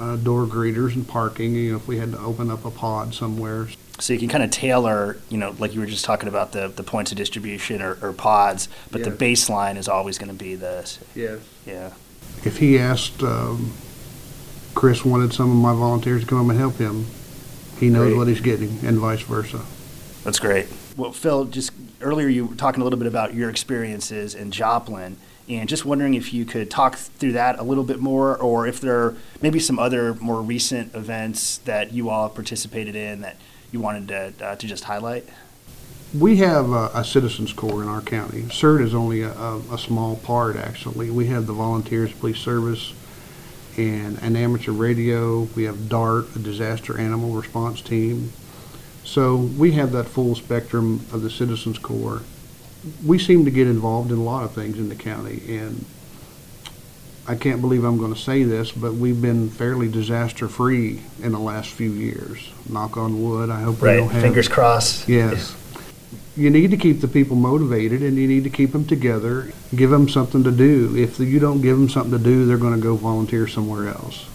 uh, 0.00 0.16
door 0.16 0.46
greeters 0.46 0.94
and 0.94 1.06
parking. 1.06 1.54
You 1.54 1.72
know, 1.72 1.76
if 1.76 1.86
we 1.86 1.98
had 1.98 2.12
to 2.12 2.18
open 2.18 2.50
up 2.50 2.64
a 2.64 2.70
pod 2.70 3.14
somewhere. 3.14 3.68
So 3.98 4.14
you 4.14 4.18
can 4.18 4.28
kind 4.28 4.42
of 4.42 4.50
tailor, 4.50 5.18
you 5.28 5.36
know, 5.36 5.54
like 5.58 5.74
you 5.74 5.80
were 5.80 5.86
just 5.86 6.06
talking 6.06 6.28
about 6.28 6.52
the, 6.52 6.68
the 6.68 6.82
points 6.82 7.12
of 7.12 7.18
distribution 7.18 7.82
or, 7.82 7.98
or 8.00 8.12
pods, 8.14 8.68
but 8.90 9.04
the 9.04 9.10
baseline 9.10 9.76
is 9.76 9.88
always 9.88 10.16
going 10.16 10.30
to 10.30 10.44
be 10.44 10.54
this. 10.54 10.98
Yes. 11.14 11.40
Yeah. 11.66 11.92
If 12.44 12.58
he 12.58 12.78
asked. 12.78 13.22
Um, 13.22 13.72
Chris 14.74 15.04
wanted 15.04 15.32
some 15.32 15.50
of 15.50 15.56
my 15.56 15.74
volunteers 15.74 16.22
to 16.22 16.26
come 16.26 16.50
and 16.50 16.58
help 16.58 16.76
him. 16.76 17.06
He 17.78 17.88
knows 17.88 18.08
great. 18.08 18.16
what 18.16 18.28
he's 18.28 18.40
getting, 18.40 18.78
and 18.84 18.98
vice 18.98 19.22
versa. 19.22 19.60
That's 20.24 20.38
great. 20.38 20.66
Well, 20.96 21.12
Phil, 21.12 21.46
just 21.46 21.72
earlier 22.00 22.28
you 22.28 22.46
were 22.46 22.54
talking 22.54 22.80
a 22.80 22.84
little 22.84 22.98
bit 22.98 23.08
about 23.08 23.34
your 23.34 23.50
experiences 23.50 24.34
in 24.34 24.50
Joplin, 24.50 25.16
and 25.50 25.68
just 25.68 25.84
wondering 25.84 26.14
if 26.14 26.32
you 26.32 26.44
could 26.44 26.70
talk 26.70 26.96
through 26.96 27.32
that 27.32 27.58
a 27.58 27.62
little 27.62 27.84
bit 27.84 27.98
more, 27.98 28.36
or 28.36 28.66
if 28.66 28.80
there 28.80 28.98
are 28.98 29.16
maybe 29.42 29.58
some 29.58 29.78
other 29.78 30.14
more 30.14 30.40
recent 30.40 30.94
events 30.94 31.58
that 31.58 31.92
you 31.92 32.08
all 32.08 32.28
have 32.28 32.34
participated 32.34 32.94
in 32.94 33.20
that 33.22 33.36
you 33.72 33.80
wanted 33.80 34.08
to, 34.08 34.46
uh, 34.46 34.56
to 34.56 34.66
just 34.66 34.84
highlight. 34.84 35.28
We 36.16 36.36
have 36.38 36.70
a, 36.70 36.90
a, 36.94 37.04
Citizens 37.04 37.52
Corps 37.52 37.82
in 37.82 37.88
our 37.88 38.00
county. 38.00 38.42
CERT 38.42 38.82
is 38.82 38.94
only 38.94 39.22
a, 39.22 39.32
a, 39.32 39.58
a 39.72 39.78
small 39.78 40.16
part, 40.16 40.56
actually. 40.56 41.10
We 41.10 41.26
have 41.26 41.46
the 41.46 41.52
Volunteers 41.52 42.12
Police 42.12 42.38
Service 42.38 42.94
and 43.76 44.18
an 44.18 44.34
amateur 44.34 44.72
radio. 44.72 45.42
We 45.54 45.64
have 45.64 45.88
DART, 45.88 46.34
a 46.34 46.38
disaster 46.40 46.98
animal 46.98 47.32
response 47.32 47.80
team. 47.80 48.32
So 49.04 49.36
we 49.36 49.72
have 49.72 49.92
that 49.92 50.04
full 50.04 50.34
spectrum 50.34 51.06
of 51.12 51.22
the 51.22 51.30
Citizens 51.30 51.78
Corps. 51.78 52.22
We 53.04 53.18
seem 53.18 53.44
to 53.44 53.50
get 53.50 53.66
involved 53.66 54.10
in 54.10 54.18
a 54.18 54.22
lot 54.22 54.44
of 54.44 54.52
things 54.52 54.78
in 54.78 54.88
the 54.88 54.94
county, 54.94 55.42
and 55.48 55.84
I 57.26 57.36
can't 57.36 57.60
believe 57.60 57.84
I'm 57.84 57.98
going 57.98 58.14
to 58.14 58.20
say 58.20 58.42
this, 58.42 58.72
but 58.72 58.94
we've 58.94 59.20
been 59.20 59.50
fairly 59.50 59.88
disaster 59.88 60.48
free 60.48 61.02
in 61.22 61.32
the 61.32 61.38
last 61.38 61.70
few 61.70 61.90
years. 61.92 62.50
Knock 62.68 62.96
on 62.96 63.22
wood. 63.22 63.50
I 63.50 63.60
hope 63.60 63.82
right. 63.82 63.94
we 63.94 64.00
don't 64.00 64.10
have. 64.10 64.22
Fingers 64.22 64.48
crossed. 64.48 65.08
Yes 65.08 65.56
you 66.36 66.48
need 66.48 66.70
to 66.70 66.76
keep 66.76 67.00
the 67.00 67.08
people 67.08 67.36
motivated 67.36 68.02
and 68.02 68.16
you 68.16 68.26
need 68.26 68.44
to 68.44 68.50
keep 68.50 68.72
them 68.72 68.86
together. 68.86 69.52
Give 69.74 69.90
them 69.90 70.08
something 70.08 70.42
to 70.44 70.50
do. 70.50 70.96
If 70.96 71.18
you 71.18 71.38
don't 71.38 71.60
give 71.60 71.78
them 71.78 71.88
something 71.88 72.16
to 72.16 72.18
do, 72.18 72.46
they're 72.46 72.56
going 72.56 72.74
to 72.74 72.80
go 72.80 72.96
volunteer 72.96 73.46
somewhere 73.46 73.88
else. 73.88 74.26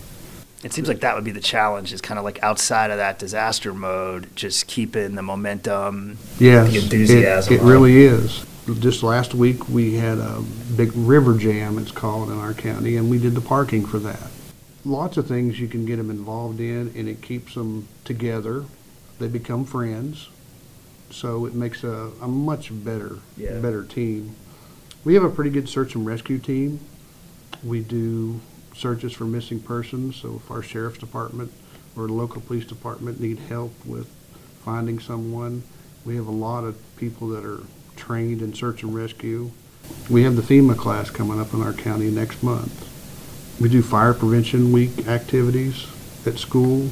It 0.65 0.74
seems 0.74 0.88
like 0.88 1.01
that 1.01 1.13
would 1.13 1.24
be 1.24 1.31
the 1.31 1.39
challenge. 1.39 1.93
Is 1.93 2.01
kind 2.01 2.17
of 2.17 2.25
like 2.25 2.41
outside 2.41 2.89
of 2.89 2.98
that 2.98 3.19
disaster 3.19 3.72
mode, 3.72 4.36
just 4.36 4.65
keeping 4.65 5.13
the 5.13 5.22
momentum, 5.22 6.17
yes, 6.39 6.72
the 6.72 6.79
enthusiasm. 6.79 7.53
It, 7.53 7.62
it 7.62 7.63
really 7.63 8.03
is. 8.03 8.43
Just 8.79 9.03
last 9.03 9.36
week 9.36 9.69
we 9.69 9.93
had 9.93 10.17
a 10.17 10.43
big 10.75 10.91
river 10.95 11.38
jam. 11.38 11.77
It's 11.77 11.91
called 11.91 12.31
in 12.31 12.39
our 12.39 12.55
county, 12.55 12.98
and 12.98 13.12
we 13.12 13.19
did 13.19 13.36
the 13.36 13.41
parking 13.41 13.86
for 13.86 14.00
that. 14.00 14.31
Lots 14.84 15.17
of 15.17 15.27
things 15.27 15.60
you 15.60 15.67
can 15.67 15.86
get 15.86 15.98
them 15.98 16.10
involved 16.10 16.60
in, 16.60 16.91
and 16.95 17.07
it 17.07 17.22
keeps 17.22 17.53
them 17.53 17.88
together. 18.03 18.65
They 19.19 19.27
become 19.27 19.65
friends 19.65 20.29
so 21.12 21.45
it 21.45 21.53
makes 21.53 21.84
a, 21.84 22.12
a 22.22 22.27
much 22.27 22.72
better 22.84 23.19
Yeah. 23.38 23.60
better 23.60 23.84
team. 23.84 24.36
We 25.03 25.13
have 25.13 25.24
a 25.24 25.29
pretty 25.29 25.51
good 25.51 25.69
search 25.69 25.93
and 25.93 26.05
rescue 26.05 26.39
team. 26.39 26.79
We 27.63 27.81
do 27.81 28.41
searches 28.75 29.13
for 29.13 29.25
missing 29.25 29.60
persons, 29.60 30.15
so 30.17 30.41
if 30.44 30.51
our 30.51 30.62
sheriff's 30.62 30.98
department 30.98 31.51
or 31.96 32.08
local 32.10 32.41
police 32.41 32.65
department 32.65 33.20
need 33.20 33.39
help 33.39 33.72
with 33.86 34.08
finding 34.63 35.00
someone, 35.00 35.63
we 36.05 36.15
have 36.15 36.27
a 36.27 36.32
lot 36.32 36.63
of 36.63 36.77
people 36.98 37.29
that 37.29 37.46
are 37.46 37.62
trained 37.96 38.41
in 38.41 38.53
search 38.53 38.84
and 38.84 38.94
rescue. 38.94 39.50
We 40.10 40.24
have 40.24 40.36
the 40.36 40.41
FEMA 40.41 40.77
class 40.77 41.10
coming 41.10 41.39
up 41.39 41.53
in 41.53 41.62
our 41.62 41.74
county 41.74 42.12
next 42.12 42.44
month. 42.44 42.91
We 43.60 43.70
do 43.70 43.82
fire 43.82 44.13
prevention 44.13 44.72
week 44.72 45.08
activities 45.08 45.88
at 46.25 46.38
school. 46.38 46.89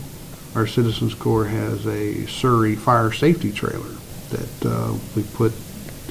Our 0.56 0.68
Citizens 0.68 1.14
Corps 1.14 1.46
has 1.46 1.86
a 1.88 2.26
Surrey 2.28 2.76
fire 2.76 3.12
safety 3.12 3.52
trailer 3.52 3.98
that 4.30 4.66
uh, 4.66 4.94
we 5.16 5.24
put 5.24 5.52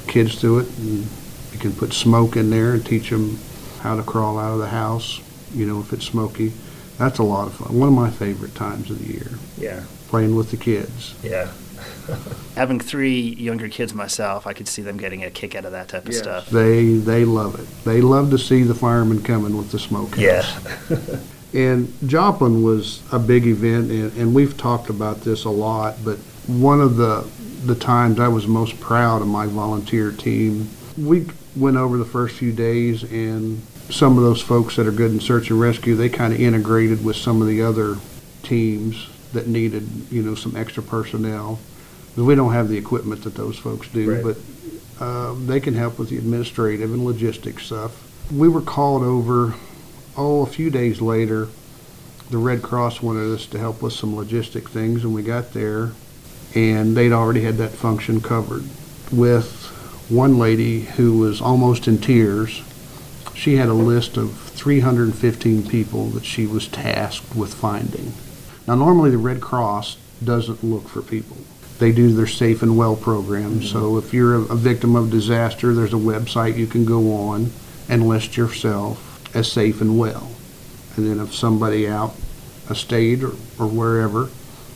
kids 0.07 0.41
through 0.41 0.61
it 0.61 0.79
and 0.79 1.07
you 1.52 1.59
can 1.59 1.73
put 1.73 1.93
smoke 1.93 2.37
in 2.37 2.50
there 2.50 2.75
and 2.75 2.85
teach 2.85 3.11
them 3.11 3.38
how 3.81 3.97
to 3.97 4.02
crawl 4.02 4.38
out 4.38 4.52
of 4.52 4.59
the 4.59 4.69
house, 4.69 5.21
you 5.54 5.66
know, 5.66 5.80
if 5.80 5.92
it's 5.92 6.04
smoky. 6.06 6.52
That's 6.99 7.18
a 7.18 7.23
lot 7.23 7.47
of 7.49 7.54
fun. 7.54 7.78
One 7.78 7.88
of 7.88 7.94
my 7.94 8.11
favorite 8.11 8.54
times 8.54 8.90
of 8.90 8.99
the 9.04 9.12
year, 9.12 9.30
Yeah. 9.59 9.82
playing 10.09 10.37
with 10.37 10.50
the 10.50 10.56
kids. 10.56 11.14
Yeah. 11.23 11.49
Having 12.54 12.80
three 12.80 13.21
younger 13.21 13.68
kids 13.68 13.92
myself, 13.94 14.47
I 14.47 14.52
could 14.52 14.68
see 14.68 14.82
them 14.82 14.99
getting 14.99 15.25
a 15.25 15.30
kick 15.30 15.54
out 15.54 15.64
of 15.64 15.73
that 15.73 15.88
type 15.88 16.04
of 16.06 16.12
Yes. 16.12 16.23
stuff. 16.23 16.50
They 16.50 16.94
they 16.97 17.25
love 17.25 17.59
it. 17.59 17.66
They 17.85 18.00
love 18.02 18.30
to 18.30 18.38
see 18.38 18.62
the 18.62 18.75
firemen 18.75 19.23
coming 19.23 19.56
with 19.56 19.71
the 19.73 19.78
smoke. 19.78 20.16
Yeah. 20.16 20.47
And 21.54 21.92
Joplin 22.09 22.62
was 22.62 23.02
a 23.12 23.18
big 23.18 23.47
event, 23.47 23.90
and, 23.90 24.11
and 24.16 24.35
we've 24.35 24.56
talked 24.56 24.88
about 24.88 25.21
this 25.21 25.44
a 25.44 25.50
lot, 25.50 25.97
but 26.02 26.16
one 26.47 26.80
of 26.80 26.97
the, 26.97 27.28
the 27.66 27.75
times 27.75 28.18
I 28.18 28.28
was 28.28 28.47
most 28.47 28.80
proud 28.80 29.21
of 29.21 29.28
my 29.28 29.44
volunteer 29.47 30.12
team, 30.12 30.71
we 30.97 31.26
went 31.54 31.76
over 31.76 31.99
the 31.99 32.06
first 32.06 32.37
few 32.37 32.52
days, 32.52 33.02
and 33.02 33.61
some 33.91 34.17
of 34.17 34.25
those 34.25 34.41
folks 34.41 34.77
that 34.77 34.87
are 34.87 34.93
good 34.93 35.11
in 35.11 35.21
search 35.21 35.51
and 35.51 35.61
rescue, 35.61 35.95
they 35.95 36.09
kind 36.09 36.33
of 36.33 36.41
integrated 36.41 37.05
with 37.05 37.17
some 37.17 37.41
of 37.43 37.49
the 37.49 37.62
other 37.62 37.97
teams 38.43 39.09
that 39.33 39.47
needed, 39.47 39.89
you 40.11 40.23
know, 40.23 40.35
some 40.35 40.57
extra 40.57 40.83
personnel. 40.83 41.59
we 42.17 42.35
don't 42.35 42.53
have 42.53 42.69
the 42.69 42.77
equipment 42.77 43.25
that 43.25 43.35
those 43.35 43.59
folks 43.59 43.89
do, 43.89 44.15
Right. 44.15 44.23
but 44.99 45.05
um, 45.05 45.47
they 45.47 45.61
can 45.61 45.75
help 45.75 45.99
with 45.99 46.11
the 46.11 46.19
administrative 46.19 46.93
and 46.93 47.05
logistics 47.05 47.67
stuff. 47.67 48.09
We 48.31 48.49
were 48.49 48.61
called 48.61 49.03
over 49.03 49.55
oh, 50.17 50.43
a 50.43 50.47
few 50.47 50.71
days 50.71 51.01
later, 51.01 51.49
the 52.31 52.39
Red 52.39 52.62
Cross 52.62 53.03
wanted 53.03 53.33
us 53.35 53.47
to 53.47 53.59
help 53.59 53.83
with 53.83 53.93
some 53.93 54.15
logistic 54.15 54.69
things, 54.69 55.05
and 55.05 55.15
we 55.15 55.23
got 55.23 55.53
there, 55.53 55.93
and 56.55 56.97
they'd 56.97 57.12
already 57.12 57.43
had 57.43 57.57
that 57.59 57.71
function 57.71 58.21
covered. 58.21 58.65
With 59.11 59.51
one 60.09 60.39
lady 60.39 60.83
who 60.83 61.19
was 61.19 61.41
almost 61.41 61.89
in 61.89 61.99
tears, 61.99 62.62
she 63.35 63.57
had 63.57 63.69
a 63.69 63.75
list 63.75 64.17
of 64.17 64.39
315 64.39 65.69
people 65.69 66.07
that 66.11 66.25
she 66.25 66.47
was 66.47 66.69
tasked 66.69 67.35
with 67.35 67.55
finding. 67.55 68.12
Now, 68.67 68.75
normally 68.75 69.11
the 69.11 69.19
Red 69.19 69.41
Cross 69.41 69.97
doesn't 70.23 70.62
look 70.62 70.89
for 70.89 71.03
people. 71.03 71.37
They 71.79 71.91
do 71.93 72.12
their 72.12 72.27
safe 72.27 72.62
and 72.62 72.77
well 72.77 72.95
program. 72.95 73.62
So 73.62 73.93
mm-hmm. 73.93 74.07
if 74.07 74.15
you're 74.15 74.37
a 74.37 74.43
a 74.43 74.57
victim 74.57 74.95
of 74.95 75.11
disaster, 75.11 75.75
there's 75.75 75.95
a 75.95 75.97
website 75.97 76.57
you 76.57 76.67
can 76.67 76.85
go 76.85 77.15
on 77.15 77.51
and 77.89 78.09
list 78.09 78.37
yourself 78.37 79.35
as 79.35 79.51
safe 79.51 79.81
and 79.81 79.99
well. 79.99 80.31
And 80.97 81.09
then 81.09 81.21
if 81.21 81.35
somebody 81.35 81.89
out 81.89 82.15
a 82.69 82.75
state 82.75 83.23
or, 83.23 83.33
or 83.59 83.67
wherever 83.67 84.29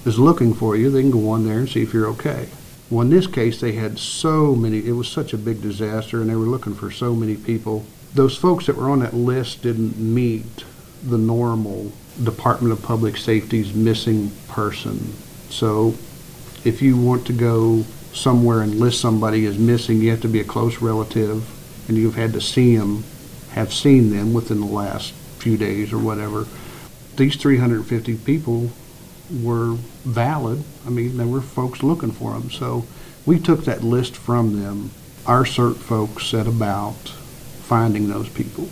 is 0.04 0.18
looking 0.18 0.54
for 0.54 0.76
you, 0.76 0.90
they 0.90 1.02
can 1.02 1.10
go 1.10 1.28
on 1.30 1.46
there 1.46 1.58
and 1.58 1.68
see 1.68 1.82
if 1.82 1.92
you're 1.92 2.08
okay. 2.08 2.48
Well, 2.90 3.02
in 3.02 3.10
this 3.10 3.26
case, 3.26 3.60
they 3.60 3.72
had 3.72 3.98
so 3.98 4.54
many, 4.54 4.86
it 4.86 4.92
was 4.92 5.08
such 5.08 5.32
a 5.32 5.38
big 5.38 5.60
disaster, 5.60 6.20
and 6.20 6.30
they 6.30 6.36
were 6.36 6.44
looking 6.44 6.74
for 6.74 6.90
so 6.90 7.14
many 7.14 7.36
people. 7.36 7.84
Those 8.14 8.36
folks 8.36 8.66
that 8.66 8.76
were 8.76 8.90
on 8.90 9.00
that 9.00 9.14
list 9.14 9.62
didn't 9.62 9.98
meet 9.98 10.64
the 11.04 11.18
normal 11.18 11.92
Department 12.22 12.72
of 12.72 12.82
Public 12.82 13.16
Safety's 13.16 13.74
missing 13.74 14.30
person. 14.48 15.12
So 15.50 15.94
if 16.64 16.80
you 16.80 16.96
want 16.96 17.26
to 17.26 17.32
go 17.32 17.84
somewhere 18.12 18.62
and 18.62 18.76
list 18.76 19.00
somebody 19.00 19.44
as 19.46 19.58
missing, 19.58 20.00
you 20.00 20.10
have 20.10 20.22
to 20.22 20.28
be 20.28 20.40
a 20.40 20.44
close 20.44 20.80
relative, 20.80 21.46
and 21.88 21.96
you've 21.96 22.14
had 22.14 22.32
to 22.32 22.40
see 22.40 22.76
them, 22.76 23.04
have 23.50 23.72
seen 23.72 24.10
them 24.10 24.32
within 24.32 24.60
the 24.60 24.66
last 24.66 25.12
few 25.12 25.56
days 25.56 25.92
or 25.92 25.98
whatever. 25.98 26.46
These 27.16 27.36
350 27.36 28.16
people 28.18 28.70
were 29.42 29.74
valid. 30.04 30.64
I 30.86 30.90
mean, 30.90 31.16
there 31.16 31.26
were 31.26 31.40
folks 31.40 31.82
looking 31.82 32.12
for 32.12 32.32
them. 32.32 32.50
So 32.50 32.86
we 33.24 33.38
took 33.38 33.64
that 33.64 33.82
list 33.82 34.16
from 34.16 34.62
them. 34.62 34.90
Our 35.26 35.44
CERT 35.44 35.76
folks 35.76 36.26
set 36.26 36.46
about 36.46 37.12
finding 37.66 38.08
those 38.08 38.28
people. 38.28 38.68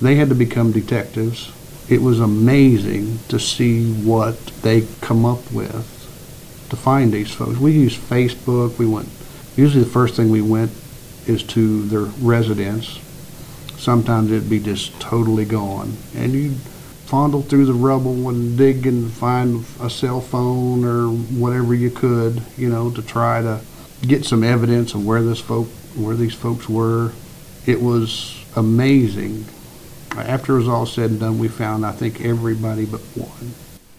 They 0.00 0.14
had 0.14 0.28
to 0.28 0.34
become 0.34 0.72
detectives. 0.72 1.52
It 1.88 2.02
was 2.02 2.20
amazing 2.20 3.18
to 3.28 3.38
see 3.38 3.92
what 3.92 4.38
they 4.62 4.86
come 5.00 5.24
up 5.24 5.50
with 5.52 5.94
to 6.70 6.76
find 6.76 7.12
these 7.12 7.32
folks. 7.32 7.58
We 7.58 7.72
used 7.72 8.00
Facebook. 8.00 8.78
We 8.78 8.86
went, 8.86 9.08
usually 9.56 9.84
the 9.84 9.90
first 9.90 10.14
thing 10.14 10.30
we 10.30 10.42
went 10.42 10.70
is 11.26 11.42
to 11.44 11.84
their 11.84 12.04
residence. 12.22 13.00
Sometimes 13.76 14.30
it'd 14.30 14.50
be 14.50 14.60
just 14.60 14.98
totally 15.00 15.44
gone. 15.44 15.96
And 16.14 16.32
you'd 16.32 16.56
fondle 17.06 17.42
through 17.42 17.64
the 17.64 17.72
rubble 17.72 18.28
and 18.28 18.58
dig 18.58 18.86
and 18.86 19.10
find 19.10 19.64
a 19.80 19.88
cell 19.88 20.20
phone 20.20 20.84
or 20.84 21.08
whatever 21.08 21.74
you 21.74 21.90
could, 21.90 22.42
you 22.56 22.68
know, 22.68 22.90
to 22.90 23.02
try 23.02 23.40
to 23.40 23.60
get 24.02 24.24
some 24.24 24.44
evidence 24.44 24.94
of 24.94 25.06
where 25.06 25.22
this 25.22 25.40
folk, 25.40 25.68
where 25.96 26.16
these 26.16 26.34
folks 26.34 26.68
were. 26.68 27.12
It 27.66 27.80
was 27.80 28.37
amazing. 28.58 29.46
After 30.16 30.54
it 30.56 30.58
was 30.58 30.68
all 30.68 30.86
said 30.86 31.10
and 31.10 31.20
done, 31.20 31.38
we 31.38 31.48
found, 31.48 31.86
I 31.86 31.92
think, 31.92 32.20
everybody 32.20 32.84
but 32.84 33.00
one. 33.14 33.52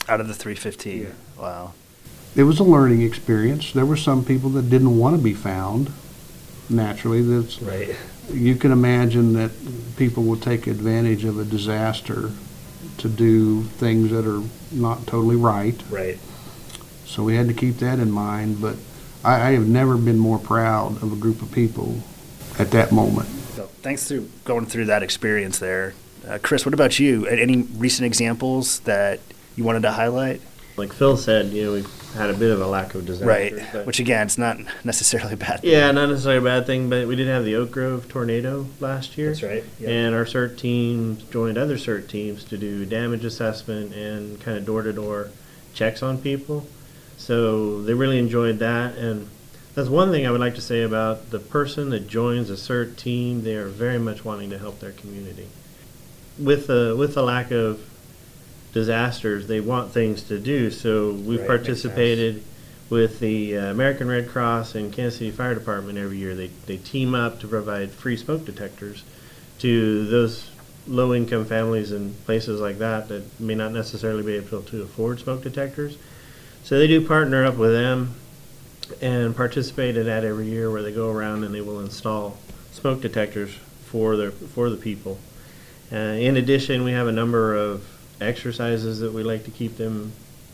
Out 0.08 0.20
of 0.20 0.28
the 0.28 0.34
315. 0.34 1.02
Yeah. 1.02 1.08
Wow. 1.42 1.74
It 2.36 2.44
was 2.44 2.60
a 2.60 2.64
learning 2.64 3.02
experience. 3.02 3.72
There 3.72 3.86
were 3.86 3.98
some 3.98 4.24
people 4.26 4.50
that 4.52 4.70
didn't 4.70 4.98
want 4.98 5.16
to 5.16 5.22
be 5.22 5.34
found. 5.34 5.92
Naturally, 6.70 7.22
that's 7.22 7.62
Right. 7.62 7.96
you 8.32 8.56
can 8.56 8.72
imagine 8.72 9.34
that 9.34 9.52
people 9.98 10.24
will 10.24 10.38
take 10.38 10.68
advantage 10.68 11.24
of 11.26 11.40
a 11.40 11.44
disaster 11.46 12.32
to 12.98 13.08
do 13.10 13.64
things 13.64 14.12
that 14.12 14.28
are 14.28 14.44
not 14.72 15.08
totally 15.08 15.36
right. 15.36 15.82
Right. 15.90 16.20
So 17.06 17.24
we 17.24 17.36
had 17.36 17.48
to 17.48 17.54
keep 17.54 17.78
that 17.78 17.98
in 18.00 18.12
mind. 18.12 18.62
But 18.62 18.76
I, 19.24 19.34
I 19.36 19.52
have 19.54 19.68
never 19.68 19.98
been 19.98 20.20
more 20.20 20.38
proud 20.38 21.02
of 21.02 21.12
a 21.12 21.16
group 21.16 21.42
of 21.42 21.52
people 21.52 22.04
at 22.60 22.72
that 22.72 22.92
moment. 22.92 23.30
So 23.60 23.66
thanks 23.82 24.08
for 24.08 24.22
going 24.46 24.68
through 24.68 24.86
that 24.86 25.04
experience 25.04 25.60
there. 25.60 25.94
Uh, 26.26 26.40
Chris, 26.42 26.66
what 26.66 26.74
about 26.74 26.98
you? 26.98 27.28
Any 27.28 27.64
recent 27.64 28.06
examples 28.06 28.80
that 28.82 29.20
you 29.58 29.66
wanted 29.66 29.82
to 29.82 29.92
highlight? 29.92 30.40
Like 30.78 30.94
Phil 30.94 31.18
said, 31.18 31.48
you 31.48 31.66
know, 31.66 31.74
we've 31.74 32.14
had 32.14 32.30
a 32.30 32.34
bit 32.34 32.52
of 32.52 32.62
a 32.62 32.66
lack 32.66 32.96
of 32.96 33.06
disasters. 33.06 33.28
Right. 33.28 33.86
Which 33.86 34.00
again, 34.00 34.28
it's 34.28 34.38
not 34.38 34.60
necessarily 34.86 35.34
a 35.34 35.36
bad. 35.36 35.60
thing. 35.60 35.72
yeah, 35.72 35.92
not 35.92 36.08
necessarily 36.08 36.40
a 36.40 36.42
bad 36.42 36.68
thing, 36.68 36.90
but 36.90 37.06
we 37.06 37.18
did 37.18 37.28
have 37.28 37.44
the 37.44 37.56
Oak 37.56 37.72
Grove 37.72 38.08
tornado 38.08 38.66
last 38.80 39.18
year. 39.18 39.32
That's 39.32 39.44
right. 39.44 39.66
Yeah. 39.78 39.90
And 39.90 40.16
our 40.16 40.24
CERT 40.24 40.58
teams 40.58 41.24
joined 41.24 41.58
other 41.58 41.76
CERT 41.76 42.08
teams 42.08 42.46
to 42.46 42.58
do 42.58 42.86
damage 42.86 43.26
assessment 43.26 43.94
and 43.94 44.40
kind 44.40 44.58
of 44.58 44.66
door 44.66 44.84
to 44.84 44.94
door 44.94 45.32
checks 45.74 46.02
on 46.02 46.18
people. 46.18 46.66
So 47.18 47.82
they 47.82 47.94
really 47.94 48.20
enjoyed 48.20 48.60
that. 48.60 48.96
And 48.96 49.28
that's 49.80 49.90
one 49.90 50.12
thing 50.12 50.28
I 50.28 50.32
would 50.32 50.42
like 50.42 50.56
to 50.56 50.62
say 50.62 50.82
about 50.82 51.30
the 51.30 51.40
person 51.40 51.90
that 51.92 52.10
joins 52.10 52.50
a 52.50 52.56
CERT 52.56 52.98
team. 52.98 53.44
They 53.44 53.56
are 53.56 53.70
very 53.70 53.98
much 53.98 54.26
wanting 54.26 54.50
to 54.50 54.60
help 54.60 54.82
their 54.82 54.92
community. 54.92 55.48
With 56.38 56.68
the, 56.68 56.96
with 57.00 57.14
the 57.14 57.24
lack 57.24 57.52
of 57.52 57.80
disasters, 58.74 59.48
they 59.48 59.62
want 59.62 59.92
things 59.92 60.24
to 60.24 60.38
do. 60.38 60.70
So 60.70 61.12
we've 61.12 61.40
Right, 61.40 61.48
participated 61.48 62.44
with 62.90 63.22
the 63.22 63.58
uh, 63.58 63.72
American 63.72 64.10
Red 64.10 64.28
Cross 64.28 64.76
and 64.76 64.92
Kansas 64.92 65.18
City 65.20 65.32
Fire 65.32 65.56
Department 65.56 65.98
every 65.98 66.18
year. 66.18 66.36
They, 66.36 66.48
they 66.66 66.76
team 66.76 67.16
up 67.16 67.40
to 67.40 67.48
provide 67.48 67.92
free 67.92 68.18
smoke 68.18 68.44
detectors 68.44 69.06
to 69.60 70.06
those 70.08 70.52
low 70.88 71.14
income 71.14 71.46
families 71.46 71.94
and 71.94 72.22
places 72.26 72.60
like 72.60 72.80
that 72.80 73.08
that 73.08 73.40
may 73.40 73.56
not 73.56 73.72
necessarily 73.72 74.24
be 74.24 74.34
able 74.34 74.62
to 74.62 74.82
afford 74.82 75.22
smoke 75.22 75.42
detectors. 75.42 75.98
So 76.66 76.78
they 76.78 76.88
do 76.88 77.08
partner 77.08 77.46
up 77.46 77.56
with 77.56 77.72
them 77.72 78.16
and 79.02 79.36
participate 79.36 79.98
in 79.98 80.06
that 80.06 80.24
every 80.24 80.48
year 80.48 80.72
where 80.72 80.82
they 80.82 80.92
go 80.92 81.12
around 81.12 81.44
and 81.44 81.54
they 81.54 81.62
will 81.62 81.80
install 81.80 82.38
smoke 82.72 83.02
detectors 83.02 83.54
for 83.86 84.16
their 84.16 84.32
for 84.32 84.70
the 84.70 84.78
people. 84.78 85.20
Uh, 85.92 85.96
in 85.96 86.38
addition, 86.38 86.84
we 86.84 86.92
have 86.92 87.08
a 87.08 87.12
number 87.12 87.56
of 87.56 87.86
exercises 88.22 89.00
that 89.00 89.12
we 89.12 89.24
like 89.24 89.44
to 89.46 89.52
keep 89.52 89.78
them 89.78 90.12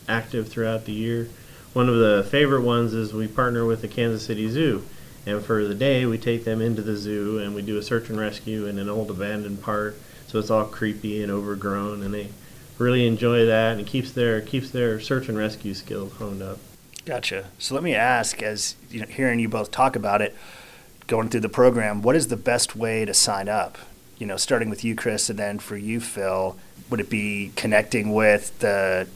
active 0.07 0.47
throughout 0.47 0.85
the 0.85 0.93
year. 0.93 1.27
One 1.73 1.89
of 1.89 1.95
the 1.95 2.25
favorite 2.29 2.61
ones 2.61 2.93
is 2.93 3.13
we 3.13 3.27
partner 3.27 3.65
with 3.65 3.81
the 3.81 3.87
Kansas 3.87 4.25
City 4.25 4.49
Zoo, 4.49 4.83
and 5.25 5.43
for 5.43 5.65
the 5.65 5.75
day 5.75 6.05
we 6.05 6.17
take 6.17 6.45
them 6.45 6.61
into 6.61 6.81
the 6.81 6.95
zoo 6.95 7.39
and 7.39 7.53
we 7.53 7.61
do 7.61 7.77
a 7.77 7.83
search 7.83 8.09
and 8.09 8.17
rescue 8.17 8.65
in 8.65 8.79
an 8.79 8.87
old 8.87 9.09
abandoned 9.09 9.61
part. 9.61 9.97
So 10.27 10.39
it's 10.39 10.49
all 10.49 10.65
creepy 10.65 11.21
and 11.21 11.31
overgrown, 11.31 12.01
and 12.01 12.13
they 12.13 12.29
really 12.77 13.05
enjoy 13.05 13.45
that, 13.45 13.73
and 13.73 13.81
it 13.81 13.87
keeps 13.87 14.11
their 14.11 14.41
keeps 14.41 14.69
their 14.71 14.99
search 14.99 15.27
and 15.27 15.37
rescue 15.37 15.73
skills 15.73 16.13
honed 16.13 16.41
up. 16.41 16.59
Gotcha. 17.05 17.45
So 17.59 17.75
let 17.75 17.83
me 17.83 17.93
ask, 17.93 18.41
as 18.41 18.75
you 18.89 18.99
know, 18.99 19.07
hearing 19.07 19.39
you 19.39 19.47
both 19.47 19.71
talk 19.71 19.95
about 19.95 20.21
it, 20.21 20.35
going 21.07 21.29
through 21.29 21.41
the 21.41 21.49
program, 21.49 22.01
what 22.01 22.15
is 22.15 22.27
the 22.27 22.37
best 22.37 22.75
way 22.75 23.05
to 23.05 23.13
sign 23.13 23.47
up 23.47 23.77
you 24.17 24.25
know, 24.25 24.37
starting 24.37 24.69
with 24.69 24.83
you, 24.83 24.95
Chris, 24.95 25.29
and 25.29 25.37
then 25.37 25.59
for 25.59 25.77
you, 25.77 25.99
Phil, 25.99 26.55
would 26.89 26.99
it 26.99 27.09
be 27.09 27.51
connecting 27.55 28.13
with 28.13 28.57
the 28.59 29.07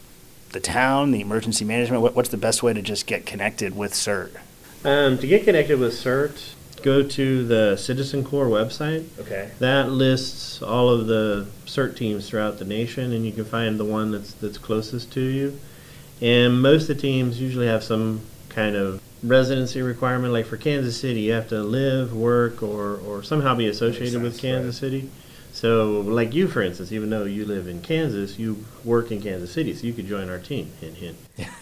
the 0.51 0.59
town, 0.59 1.11
the 1.11 1.21
emergency 1.21 1.63
management? 1.63 2.01
What, 2.01 2.15
what's 2.15 2.29
the 2.29 2.37
best 2.37 2.63
way 2.63 2.73
to 2.73 2.81
just 2.81 3.05
get 3.05 3.25
connected 3.25 3.75
with 3.75 3.93
CERT? 3.93 4.35
Um, 4.83 5.19
to 5.19 5.27
get 5.27 5.43
connected 5.43 5.79
with 5.79 5.93
CERT, 5.93 6.55
go 6.81 7.03
to 7.03 7.45
the 7.45 7.77
Citizen 7.77 8.23
Corps 8.23 8.47
website. 8.47 9.05
Okay. 9.19 9.51
That 9.59 9.91
lists 9.91 10.61
all 10.63 10.89
of 10.89 11.05
the 11.05 11.47
CERT 11.65 11.95
teams 11.95 12.27
throughout 12.27 12.57
the 12.57 12.65
nation, 12.65 13.13
and 13.13 13.25
you 13.25 13.31
can 13.31 13.45
find 13.45 13.79
the 13.79 13.85
one 13.85 14.11
that's 14.11 14.33
that's 14.33 14.57
closest 14.57 15.11
to 15.13 15.21
you. 15.21 15.59
And 16.21 16.61
most 16.61 16.89
of 16.89 16.95
the 16.95 17.01
teams 17.01 17.39
usually 17.39 17.67
have 17.67 17.83
some 17.83 18.21
kind 18.49 18.75
of 18.75 19.01
residency 19.23 19.81
requirement. 19.81 20.33
Like 20.33 20.45
for 20.45 20.57
Kansas 20.57 20.99
City, 20.99 21.21
you 21.21 21.31
have 21.33 21.49
to 21.49 21.63
live, 21.63 22.13
work, 22.13 22.61
or 22.61 22.97
or 22.97 23.23
somehow 23.23 23.55
be 23.55 23.67
associated 23.67 24.21
with 24.21 24.39
Kansas 24.39 24.77
City. 24.77 25.09
So, 25.51 26.01
like 26.01 26.33
you, 26.33 26.47
for 26.47 26.61
instance, 26.61 26.91
even 26.91 27.09
though 27.09 27.25
you 27.25 27.45
live 27.45 27.67
in 27.67 27.81
Kansas, 27.81 28.37
you 28.37 28.63
work 28.85 29.11
in 29.11 29.21
Kansas 29.21 29.51
City, 29.51 29.73
so 29.73 29.87
you 29.87 29.93
could 29.93 30.07
join 30.07 30.29
our 30.29 30.37
team. 30.37 30.71
Hint, 30.79 30.95
hint. 30.95 31.17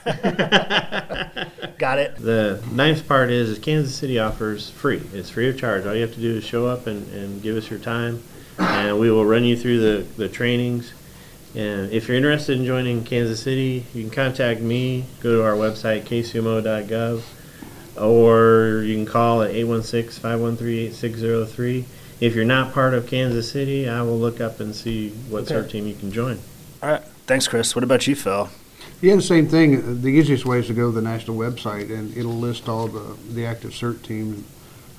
Got 1.77 1.99
it. 1.99 2.17
The 2.17 2.61
nice 2.71 3.01
part 3.01 3.31
is, 3.31 3.49
is 3.49 3.59
Kansas 3.59 3.95
City 3.95 4.19
offers 4.19 4.69
free. 4.69 5.01
It's 5.13 5.29
free 5.29 5.49
of 5.49 5.57
charge. 5.57 5.85
All 5.85 5.95
you 5.95 6.01
have 6.01 6.13
to 6.15 6.19
do 6.19 6.35
is 6.35 6.43
show 6.43 6.67
up 6.67 6.85
and, 6.85 7.11
and 7.13 7.41
give 7.41 7.55
us 7.55 7.69
your 7.69 7.79
time, 7.79 8.21
and 8.59 8.99
we 8.99 9.09
will 9.09 9.25
run 9.25 9.45
you 9.45 9.55
through 9.55 9.79
the, 9.79 10.03
the 10.17 10.27
trainings. 10.27 10.91
And 11.57 11.91
if 11.91 12.07
you're 12.07 12.15
interested 12.17 12.59
in 12.59 12.65
joining 12.65 13.03
Kansas 13.03 13.41
City, 13.41 13.83
you 13.95 14.03
can 14.03 14.11
contact 14.11 14.61
me. 14.61 15.05
Go 15.21 15.37
to 15.37 15.43
our 15.43 15.53
website, 15.53 16.03
kcmo.gov, 16.03 17.23
or 17.99 18.83
you 18.83 18.93
can 18.93 19.07
call 19.07 19.41
at 19.41 19.55
816-513-8603. 19.55 21.85
If 22.19 22.35
you're 22.35 22.45
not 22.45 22.75
part 22.75 22.93
of 22.93 23.07
Kansas 23.07 23.51
City, 23.51 23.89
I 23.89 24.03
will 24.03 24.19
look 24.19 24.39
up 24.39 24.59
and 24.59 24.75
see 24.75 25.09
what 25.29 25.51
Okay. 25.51 25.55
CERT 25.55 25.71
team 25.71 25.87
you 25.87 25.95
can 25.95 26.11
join. 26.11 26.37
All 26.83 26.91
right. 26.91 27.01
Thanks, 27.25 27.47
Chris. 27.47 27.73
What 27.75 27.83
about 27.83 28.05
you, 28.05 28.15
Phil? 28.15 28.49
Yeah, 29.01 29.15
the 29.15 29.21
same 29.23 29.47
thing. 29.47 30.03
The 30.03 30.09
easiest 30.09 30.45
way 30.45 30.59
is 30.59 30.67
to 30.67 30.75
go 30.75 30.91
to 30.91 30.95
the 30.95 31.01
national 31.01 31.37
website, 31.37 31.89
and 31.89 32.15
it'll 32.15 32.37
list 32.37 32.69
all 32.69 32.87
the, 32.87 33.17
the 33.33 33.47
active 33.47 33.71
CERT 33.71 34.03
teams. 34.03 34.45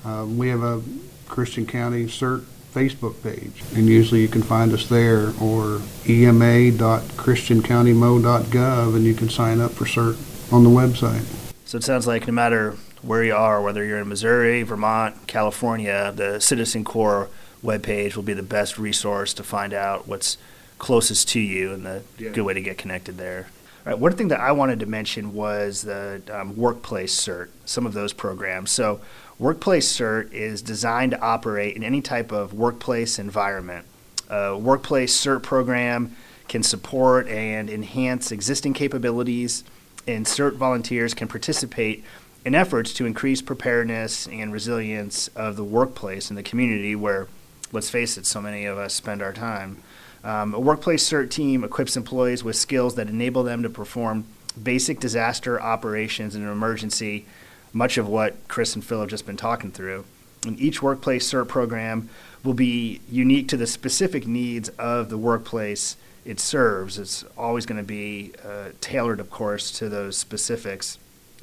Um, 0.03 0.37
we 0.37 0.49
have 0.49 0.63
a 0.63 0.81
Christian 1.29 1.65
County 1.65 2.07
CERT 2.07 2.43
Facebook 2.73 3.21
page, 3.23 3.63
and 3.75 3.87
usually 3.87 4.21
you 4.21 4.27
can 4.27 4.43
find 4.43 4.71
us 4.73 4.87
there, 4.87 5.31
or 5.41 5.81
ema.christiancountymo.gov, 6.07 8.95
and 8.95 9.05
you 9.05 9.13
can 9.13 9.29
sign 9.29 9.59
up 9.59 9.71
for 9.71 9.85
CERT 9.85 10.17
on 10.53 10.63
the 10.63 10.69
website. 10.69 11.23
So 11.65 11.77
it 11.77 11.83
sounds 11.83 12.07
like 12.07 12.27
no 12.27 12.33
matter 12.33 12.75
where 13.01 13.23
you 13.23 13.35
are, 13.35 13.61
whether 13.61 13.83
you're 13.85 13.99
in 13.99 14.09
Missouri, 14.09 14.63
Vermont, 14.63 15.27
California, 15.27 16.11
the 16.15 16.39
Citizen 16.39 16.83
Corps 16.83 17.29
webpage 17.63 18.15
will 18.15 18.23
be 18.23 18.33
the 18.33 18.43
best 18.43 18.77
resource 18.77 19.33
to 19.33 19.43
find 19.43 19.73
out 19.73 20.07
what's 20.07 20.37
closest 20.77 21.27
to 21.29 21.39
you 21.39 21.71
and 21.73 21.85
the 21.85 22.01
Yeah. 22.17 22.29
good 22.31 22.43
way 22.43 22.53
to 22.53 22.61
get 22.61 22.77
connected 22.77 23.17
there. 23.17 23.47
All 23.85 23.91
right, 23.93 23.99
one 23.99 24.13
thing 24.13 24.27
that 24.29 24.39
I 24.39 24.51
wanted 24.51 24.79
to 24.81 24.85
mention 24.85 25.33
was 25.33 25.83
the 25.83 26.21
um, 26.31 26.55
workplace 26.57 27.15
cert, 27.15 27.47
some 27.65 27.85
of 27.85 27.93
those 27.93 28.13
programs. 28.13 28.71
So, 28.71 28.99
workplace 29.39 29.91
cert 29.91 30.31
is 30.33 30.61
designed 30.61 31.11
to 31.11 31.19
operate 31.21 31.75
in 31.75 31.83
any 31.83 32.01
type 32.01 32.31
of 32.31 32.53
workplace 32.53 33.17
environment. 33.17 33.85
A 34.29 34.57
workplace 34.57 35.17
cert 35.17 35.41
program 35.41 36.15
can 36.49 36.61
support 36.61 37.27
and 37.27 37.69
enhance 37.69 38.31
existing 38.31 38.73
capabilities, 38.73 39.63
and 40.05 40.25
CERT 40.25 40.55
volunteers 40.55 41.13
can 41.13 41.27
participate 41.27 42.03
in 42.43 42.55
efforts 42.55 42.93
to 42.93 43.05
increase 43.05 43.41
preparedness 43.41 44.27
and 44.27 44.51
resilience 44.51 45.29
of 45.29 45.55
the 45.55 45.63
workplace 45.63 46.29
and 46.29 46.37
the 46.37 46.43
community 46.43 46.95
where, 46.95 47.27
let's 47.71 47.89
face 47.89 48.17
it, 48.17 48.25
so 48.25 48.41
many 48.41 48.65
of 48.65 48.77
us 48.77 48.93
spend 48.93 49.21
our 49.21 49.33
time. 49.33 49.77
Um, 50.23 50.53
a 50.53 50.59
workplace 50.59 51.07
CERT 51.07 51.29
team 51.29 51.63
equips 51.63 51.95
employees 51.95 52.43
with 52.43 52.55
skills 52.55 52.95
that 52.95 53.07
enable 53.07 53.43
them 53.43 53.63
to 53.63 53.69
perform 53.69 54.25
basic 54.61 54.99
disaster 54.99 55.61
operations 55.61 56.35
in 56.35 56.41
an 56.41 56.49
emergency, 56.49 57.25
much 57.73 57.97
of 57.97 58.07
what 58.07 58.35
Chris 58.47 58.75
and 58.75 58.83
Phil 58.83 59.01
have 59.01 59.09
just 59.09 59.25
been 59.25 59.37
talking 59.37 59.71
through. 59.71 60.05
And 60.45 60.59
each 60.59 60.81
workplace 60.81 61.31
CERT 61.31 61.47
program 61.47 62.09
will 62.43 62.53
be 62.53 63.01
unique 63.09 63.47
to 63.49 63.57
the 63.57 63.67
specific 63.67 64.25
needs 64.25 64.69
of 64.69 65.09
the 65.09 65.17
workplace 65.17 65.97
it 66.25 66.39
serves. 66.39 66.97
It's 66.97 67.25
always 67.37 67.65
going 67.65 67.77
to 67.77 67.83
be 67.83 68.33
uh, 68.45 68.69
tailored, 68.81 69.19
of 69.19 69.29
course, 69.29 69.71
to 69.79 69.89
those 69.89 70.17
specifics. 70.17 70.97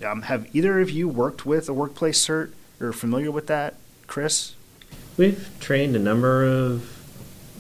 Um, 0.05 0.23
have 0.23 0.55
either 0.55 0.81
of 0.81 0.91
you 0.91 1.09
worked 1.09 1.47
with 1.47 1.69
a 1.69 1.75
workplace 1.75 2.25
cert 2.25 2.53
or 2.81 2.93
familiar 2.93 3.31
with 3.31 3.47
that, 3.47 3.75
Chris? 4.07 4.55
We've 5.17 5.49
trained 5.61 5.97
a 5.97 5.99
number 5.99 6.45
of 6.45 6.89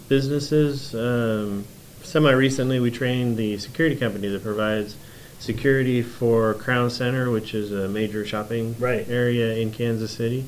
businesses. 0.09 0.95
Um, 0.95 1.67
Semi 2.03 2.31
recently, 2.31 2.79
we 2.79 2.91
trained 2.91 3.37
the 3.37 3.59
security 3.59 3.97
company 3.97 4.29
that 4.29 4.43
provides 4.43 4.97
security 5.47 6.03
for 6.03 6.55
Crown 6.55 6.91
Center, 6.91 7.31
which 7.31 7.55
is 7.55 7.73
a 7.73 7.89
major 7.89 8.27
shopping 8.27 8.75
Right. 8.79 9.07
area 9.09 9.55
in 9.55 9.71
Kansas 9.71 10.11
City. 10.11 10.45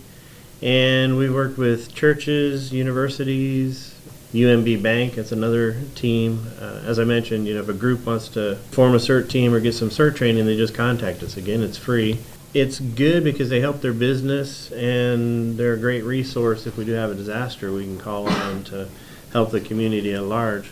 And 0.61 1.17
we 1.17 1.31
worked 1.31 1.57
with 1.57 1.95
churches, 1.95 2.73
universities, 2.73 3.95
UMB 4.35 4.83
Bank. 4.83 5.17
It's 5.17 5.31
another 5.33 5.77
team. 5.95 6.41
Uh, 6.61 6.81
as 6.85 6.99
I 6.99 7.05
mentioned, 7.05 7.47
you 7.47 7.55
know, 7.55 7.61
if 7.61 7.69
a 7.69 7.73
group 7.73 8.05
wants 8.05 8.29
to 8.31 8.57
form 8.73 8.95
a 8.95 8.99
CERT 8.99 9.31
team 9.31 9.55
or 9.55 9.61
get 9.61 9.73
some 9.75 9.89
CERT 9.89 10.17
training, 10.17 10.45
they 10.47 10.57
just 10.57 10.75
contact 10.75 11.23
us. 11.23 11.37
Again, 11.37 11.63
it's 11.63 11.79
free. 11.79 12.19
It's 12.53 12.81
good 12.81 13.23
because 13.25 13.49
they 13.51 13.61
help 13.61 13.81
their 13.81 13.93
business 13.93 14.73
and 14.73 15.57
they're 15.57 15.75
a 15.75 15.79
great 15.79 16.03
resource 16.03 16.67
if 16.67 16.77
we 16.77 16.85
do 16.85 16.93
have 16.93 17.11
a 17.11 17.15
disaster. 17.15 17.73
We 17.73 17.85
can 17.85 17.99
call 17.99 18.27
on 18.29 18.35
them 18.35 18.65
to 18.65 18.89
help 19.33 19.53
the 19.53 19.61
community 19.61 20.13
at 20.13 20.25
large. 20.25 20.71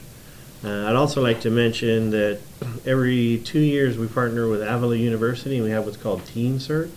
Uh, 0.66 0.88
I'd 0.88 0.96
also 0.96 1.22
like 1.22 1.40
to 1.42 1.50
mention 1.50 2.10
that 2.10 2.40
every 2.84 3.40
two 3.44 3.60
years 3.60 3.96
we 3.96 4.08
partner 4.08 4.48
with 4.48 4.62
Avila 4.62 4.96
University 4.96 5.56
and 5.56 5.64
we 5.64 5.70
have 5.70 5.84
what's 5.84 5.96
called 5.96 6.26
Teen 6.26 6.58
CERT. 6.58 6.90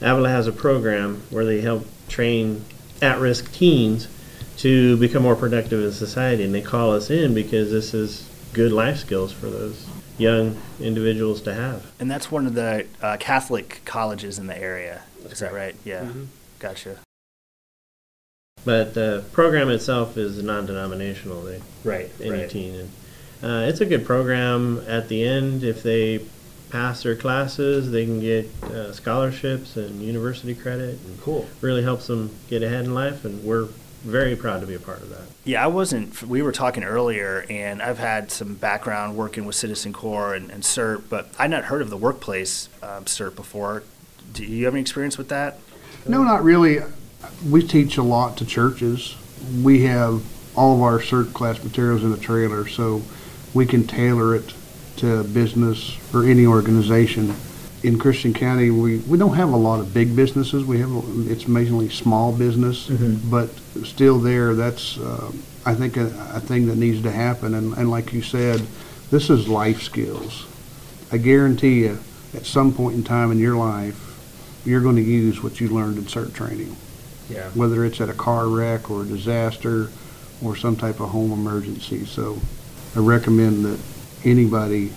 Avila 0.00 0.28
has 0.28 0.46
a 0.46 0.52
program 0.52 1.22
where 1.30 1.44
they 1.44 1.62
help 1.62 1.84
train 2.08 2.64
at-risk 3.02 3.52
teens 3.52 4.06
to 4.58 4.96
become 4.98 5.22
more 5.22 5.34
productive 5.34 5.82
in 5.82 5.92
society, 5.92 6.44
and 6.44 6.54
they 6.54 6.62
call 6.62 6.92
us 6.92 7.10
in 7.10 7.34
because 7.34 7.70
this 7.70 7.92
is 7.92 8.30
good 8.52 8.72
life 8.72 8.98
skills 8.98 9.32
for 9.32 9.50
those 9.50 9.86
young 10.16 10.56
individuals 10.80 11.42
to 11.42 11.52
have. 11.52 11.92
And 11.98 12.10
that's 12.10 12.30
one 12.30 12.46
of 12.46 12.54
the 12.54 12.86
uh, 13.02 13.16
Catholic 13.18 13.82
colleges 13.84 14.38
in 14.38 14.46
the 14.46 14.56
area. 14.56 15.02
Is 15.24 15.40
that 15.40 15.52
right? 15.52 15.74
Yeah. 15.84 16.08
Gotcha. 16.58 16.98
But 18.64 18.94
the 18.94 19.24
program 19.32 19.68
itself 19.70 20.16
is 20.16 20.42
non-denominational. 20.42 21.42
They 21.42 21.60
Right. 21.84 22.10
any 22.20 22.48
teen, 22.48 22.74
and 22.74 22.90
uh, 23.42 23.68
it's 23.68 23.80
a 23.80 23.86
good 23.86 24.04
program. 24.04 24.82
At 24.88 25.08
the 25.08 25.22
end, 25.26 25.62
if 25.62 25.82
they 25.82 26.22
pass 26.70 27.04
their 27.04 27.14
classes, 27.14 27.92
they 27.92 28.04
can 28.04 28.18
get 28.20 28.48
uh, 28.64 28.92
scholarships 28.92 29.76
and 29.76 30.02
university 30.02 30.54
credit, 30.54 30.98
and 31.06 31.20
Cool. 31.20 31.46
really 31.60 31.82
helps 31.84 32.08
them 32.08 32.30
get 32.48 32.62
ahead 32.62 32.84
in 32.86 32.92
life. 32.94 33.24
And 33.24 33.44
we're 33.44 33.68
very 34.04 34.34
proud 34.34 34.60
to 34.62 34.66
be 34.66 34.74
a 34.74 34.80
part 34.80 35.00
of 35.00 35.10
that. 35.10 35.22
Yeah, 35.44 35.62
I 35.62 35.68
wasn't. 35.68 36.20
We 36.24 36.42
were 36.42 36.50
talking 36.52 36.82
earlier, 36.82 37.46
and 37.48 37.80
I've 37.80 37.98
had 37.98 38.32
some 38.32 38.54
background 38.54 39.16
working 39.16 39.44
with 39.44 39.54
Citizen 39.54 39.92
Corps 39.92 40.34
and, 40.34 40.50
and 40.50 40.64
CERT, 40.64 41.02
but 41.08 41.28
I'd 41.38 41.50
not 41.50 41.66
heard 41.66 41.82
of 41.82 41.90
the 41.90 41.96
workplace 41.96 42.68
um, 42.82 43.04
CERT 43.04 43.36
before. 43.36 43.84
Do 44.32 44.44
you 44.44 44.64
have 44.64 44.74
any 44.74 44.80
experience 44.80 45.16
with 45.16 45.28
that? 45.28 45.58
No, 46.04 46.24
not 46.24 46.42
really. 46.42 46.80
We 47.48 47.66
teach 47.66 47.96
a 47.96 48.02
lot 48.02 48.36
to 48.38 48.46
churches. 48.46 49.16
We 49.62 49.84
have 49.84 50.22
all 50.56 50.76
of 50.76 50.82
our 50.82 50.98
CERT 50.98 51.32
class 51.32 51.62
materials 51.62 52.02
in 52.02 52.10
the 52.10 52.16
trailer, 52.18 52.66
so 52.66 53.02
we 53.54 53.66
can 53.66 53.86
tailor 53.86 54.34
it 54.34 54.54
to 54.96 55.24
business 55.24 55.98
or 56.14 56.24
any 56.24 56.46
organization. 56.46 57.34
In 57.82 57.98
Christian 57.98 58.32
County, 58.32 58.70
we, 58.70 58.98
we 59.00 59.18
don't 59.18 59.34
have 59.34 59.52
a 59.52 59.56
lot 59.56 59.80
of 59.80 59.92
big 59.92 60.16
businesses. 60.16 60.64
We 60.64 60.80
have, 60.80 60.90
it's 61.30 61.46
mainly 61.46 61.88
small 61.90 62.32
business, 62.32 62.88
but 62.88 63.50
still 63.84 64.18
there, 64.18 64.54
that's, 64.54 64.98
uh, 64.98 65.30
I 65.64 65.74
think, 65.74 65.96
a, 65.96 66.06
a 66.32 66.40
thing 66.40 66.66
that 66.66 66.76
needs 66.76 67.02
to 67.02 67.12
happen. 67.12 67.54
And, 67.54 67.74
and 67.76 67.90
like 67.90 68.12
you 68.12 68.22
said, 68.22 68.66
this 69.10 69.30
is 69.30 69.46
life 69.46 69.82
skills. 69.82 70.46
I 71.12 71.18
guarantee 71.18 71.82
you, 71.82 71.98
at 72.34 72.46
some 72.46 72.72
point 72.72 72.96
in 72.96 73.04
time 73.04 73.30
in 73.30 73.38
your 73.38 73.56
life, 73.56 74.02
you're 74.64 74.80
going 74.80 74.96
to 74.96 75.02
use 75.02 75.42
what 75.42 75.60
you 75.60 75.68
learned 75.68 75.98
in 75.98 76.04
CERT 76.04 76.32
training, 76.34 76.74
Yeah. 77.28 77.48
whether 77.50 77.84
it's 77.84 78.00
at 78.00 78.08
a 78.08 78.14
car 78.14 78.48
wreck 78.48 78.90
or 78.90 79.02
a 79.02 79.04
disaster 79.04 79.90
or 80.42 80.56
some 80.56 80.76
type 80.76 81.00
of 81.00 81.10
home 81.10 81.32
emergency. 81.32 82.04
So 82.04 82.38
I 82.94 83.00
recommend 83.00 83.64
that 83.64 83.80
anybody 84.24 84.92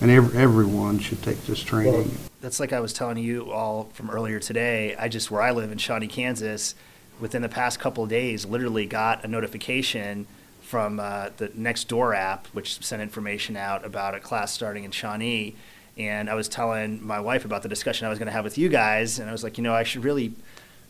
and 0.00 0.10
ev- 0.10 0.36
everyone 0.36 0.98
should 0.98 1.22
take 1.22 1.44
this 1.46 1.60
training. 1.60 2.10
That's 2.40 2.60
like 2.60 2.72
I 2.72 2.80
was 2.80 2.92
telling 2.92 3.18
you 3.18 3.50
all 3.50 3.90
from 3.94 4.10
earlier 4.10 4.38
today. 4.38 4.94
I 4.96 5.08
just, 5.08 5.30
where 5.30 5.42
I 5.42 5.50
live 5.50 5.72
in 5.72 5.78
Shawnee, 5.78 6.06
Kansas, 6.06 6.74
within 7.18 7.42
the 7.42 7.48
past 7.48 7.80
couple 7.80 8.04
of 8.04 8.10
days, 8.10 8.44
literally 8.44 8.86
got 8.86 9.24
a 9.24 9.28
notification 9.28 10.26
from 10.60 11.00
uh, 11.00 11.30
the 11.36 11.48
Nextdoor 11.48 12.14
app, 12.14 12.46
which 12.48 12.84
sent 12.84 13.00
information 13.00 13.56
out 13.56 13.84
about 13.84 14.14
a 14.14 14.20
class 14.20 14.52
starting 14.52 14.84
in 14.84 14.90
Shawnee. 14.90 15.54
And 15.96 16.28
I 16.28 16.34
was 16.34 16.48
telling 16.48 17.04
my 17.06 17.20
wife 17.20 17.44
about 17.44 17.62
the 17.62 17.68
discussion 17.68 18.06
I 18.06 18.10
was 18.10 18.18
going 18.18 18.26
to 18.26 18.32
have 18.32 18.44
with 18.44 18.58
you 18.58 18.68
guys, 18.68 19.18
and 19.18 19.28
I 19.28 19.32
was 19.32 19.42
like, 19.42 19.56
you 19.56 19.64
know, 19.64 19.72
I 19.72 19.82
should 19.82 20.04
really 20.04 20.34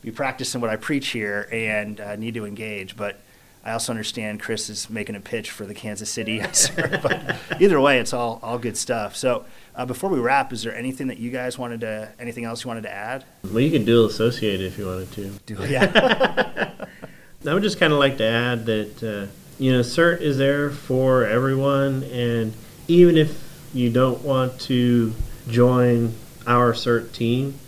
be 0.06 0.12
practicing 0.12 0.60
what 0.60 0.70
I 0.70 0.76
preach 0.76 1.08
here 1.08 1.48
and 1.50 2.00
uh, 2.00 2.14
need 2.14 2.34
to 2.34 2.46
engage. 2.46 2.96
But 2.96 3.18
I 3.64 3.72
also 3.72 3.90
understand 3.90 4.38
Chris 4.38 4.70
is 4.70 4.88
making 4.88 5.16
a 5.16 5.20
pitch 5.20 5.50
for 5.50 5.66
the 5.66 5.74
Kansas 5.74 6.08
City. 6.08 6.38
but 6.76 7.36
either 7.60 7.80
way, 7.80 7.98
it's 7.98 8.12
all 8.12 8.38
all 8.40 8.56
good 8.56 8.76
stuff. 8.76 9.16
So 9.16 9.44
uh, 9.74 9.84
before 9.84 10.08
we 10.08 10.20
wrap, 10.20 10.52
is 10.52 10.62
there 10.62 10.76
anything 10.76 11.08
that 11.08 11.18
you 11.18 11.32
guys 11.32 11.58
wanted 11.58 11.80
to, 11.80 12.08
anything 12.20 12.44
else 12.44 12.62
you 12.62 12.68
wanted 12.68 12.84
to 12.84 12.92
add? 12.92 13.24
Well, 13.42 13.58
you 13.58 13.72
could 13.72 13.84
dual 13.84 14.06
associate 14.06 14.60
if 14.60 14.78
you 14.78 14.86
wanted 14.86 15.10
to. 15.12 15.30
Do 15.44 15.66
yeah. 15.66 16.70
I 17.46 17.52
would 17.52 17.64
just 17.64 17.80
kind 17.80 17.92
of 17.92 17.98
like 17.98 18.18
to 18.18 18.24
add 18.24 18.64
that 18.66 19.02
uh, 19.02 19.32
you 19.58 19.72
know 19.72 19.80
CERT 19.80 20.20
is 20.20 20.38
there 20.38 20.70
for 20.70 21.24
everyone, 21.24 22.04
and 22.04 22.54
even 22.86 23.16
if 23.16 23.42
you 23.74 23.90
don't 23.90 24.22
want 24.22 24.60
to 24.60 25.12
join 25.48 26.14
our 26.46 26.74
CERT 26.74 27.12
team, 27.12 27.58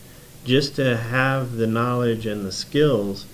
just 0.44 0.76
to 0.76 0.96
have 0.96 1.52
the 1.52 1.66
knowledge 1.66 2.26
and 2.26 2.44
the 2.44 2.52
skills 2.52 3.26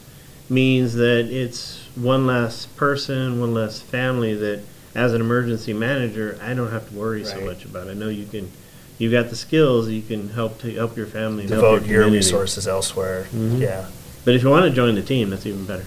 means 0.48 0.94
that 0.94 1.26
it's 1.30 1.86
one 1.94 2.26
less 2.26 2.66
person, 2.66 3.40
one 3.40 3.54
less 3.54 3.80
family 3.80 4.34
that 4.34 4.62
as 4.94 5.12
an 5.12 5.20
emergency 5.20 5.72
manager, 5.72 6.38
I 6.42 6.54
don't 6.54 6.70
have 6.70 6.88
to 6.88 6.94
worry 6.94 7.22
right. 7.22 7.32
so 7.32 7.40
much 7.40 7.64
about. 7.64 7.88
I 7.88 7.94
know 7.94 8.08
you 8.08 8.26
can 8.26 8.50
you've 8.98 9.12
got 9.12 9.28
the 9.30 9.36
skills, 9.36 9.88
you 9.88 10.02
can 10.02 10.30
help 10.30 10.58
to 10.60 10.72
help 10.74 10.96
your 10.96 11.06
family. 11.06 11.46
Devote 11.46 11.86
your, 11.86 12.02
your, 12.02 12.10
resources 12.10 12.68
elsewhere. 12.68 13.24
Mm-hmm. 13.24 13.56
Yeah. 13.56 13.86
But 14.24 14.34
if 14.34 14.42
you 14.42 14.50
want 14.50 14.64
to 14.64 14.70
join 14.70 14.94
the 14.94 15.02
team, 15.02 15.30
that's 15.30 15.46
even 15.46 15.66
better. 15.66 15.84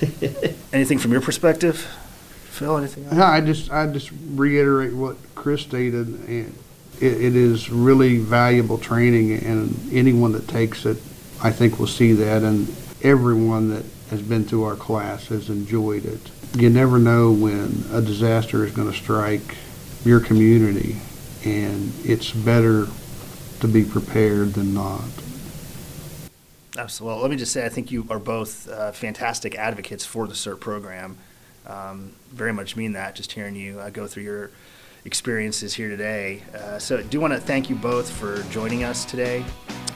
anything 0.72 0.98
from 0.98 1.12
your 1.12 1.20
perspective, 1.20 1.86
Phil? 2.48 2.76
Anything? 2.76 3.04
Else? 3.06 3.14
I 3.18 3.40
just 3.40 3.70
I 3.70 3.86
just 3.86 4.10
reiterate 4.30 4.94
what 4.94 5.16
Chris 5.34 5.62
stated, 5.62 6.08
and 6.28 6.56
it, 7.00 7.20
it 7.20 7.36
is 7.36 7.70
really 7.70 8.18
valuable 8.18 8.78
training, 8.78 9.32
and 9.32 9.74
anyone 9.92 10.32
that 10.32 10.48
takes 10.48 10.84
it, 10.86 10.98
I 11.42 11.50
think, 11.50 11.78
will 11.78 11.86
see 11.86 12.12
that, 12.12 12.42
and 12.42 12.74
everyone 13.02 13.70
that 13.70 13.84
has 14.10 14.22
been 14.22 14.44
through 14.44 14.64
our 14.64 14.76
class 14.76 15.28
has 15.28 15.50
enjoyed 15.50 16.04
it. 16.04 16.20
You 16.56 16.68
never 16.68 16.98
know 16.98 17.32
when 17.32 17.84
a 17.92 18.00
disaster 18.00 18.64
is 18.64 18.72
going 18.72 18.90
to 18.90 18.96
strike 18.96 19.56
your 20.04 20.20
community, 20.20 20.96
and 21.44 21.92
it's 22.04 22.32
better 22.32 22.86
to 23.60 23.68
be 23.68 23.84
prepared 23.84 24.54
than 24.54 24.74
not. 24.74 25.04
Absolutely. 26.76 27.20
Let 27.22 27.30
me 27.30 27.36
just 27.36 27.52
say, 27.52 27.64
I 27.66 27.68
think 27.68 27.90
you 27.90 28.06
are 28.10 28.18
both 28.18 28.68
uh, 28.68 28.92
fantastic 28.92 29.54
advocates 29.54 30.04
for 30.04 30.26
the 30.26 30.34
CERT 30.34 30.60
program. 30.60 31.18
Um, 31.66 32.12
very 32.32 32.52
much 32.52 32.74
mean 32.74 32.92
that, 32.92 33.14
just 33.14 33.32
hearing 33.32 33.54
you 33.54 33.78
uh, 33.80 33.90
go 33.90 34.06
through 34.06 34.22
your 34.22 34.50
experiences 35.04 35.74
here 35.74 35.88
today. 35.88 36.42
Uh, 36.54 36.78
so, 36.78 36.98
I 36.98 37.02
do 37.02 37.20
want 37.20 37.32
to 37.32 37.40
thank 37.40 37.70
you 37.70 37.76
both 37.76 38.10
for 38.10 38.42
joining 38.50 38.84
us 38.84 39.04
today. 39.04 39.44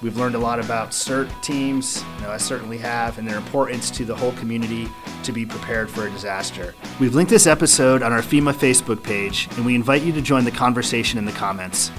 We've 0.02 0.16
learned 0.18 0.34
a 0.34 0.38
lot 0.38 0.62
about 0.62 0.90
CERT 0.90 1.30
teams, 1.42 2.04
you 2.16 2.22
know, 2.24 2.30
I 2.30 2.36
certainly 2.36 2.76
have, 2.78 3.16
and 3.16 3.26
their 3.26 3.38
importance 3.38 3.90
to 3.92 4.04
the 4.04 4.14
whole 4.14 4.32
community 4.32 4.86
to 5.22 5.32
be 5.32 5.46
prepared 5.46 5.90
for 5.90 6.06
a 6.06 6.10
disaster. 6.10 6.74
We've 7.00 7.14
linked 7.14 7.30
this 7.30 7.46
episode 7.46 8.02
on 8.02 8.12
our 8.12 8.20
FEMA 8.20 8.52
Facebook 8.52 9.02
page, 9.02 9.48
and 9.56 9.64
we 9.64 9.74
invite 9.74 10.02
you 10.02 10.12
to 10.12 10.20
join 10.20 10.44
the 10.44 10.50
conversation 10.50 11.18
in 11.18 11.24
the 11.24 11.32
comments. 11.32 11.90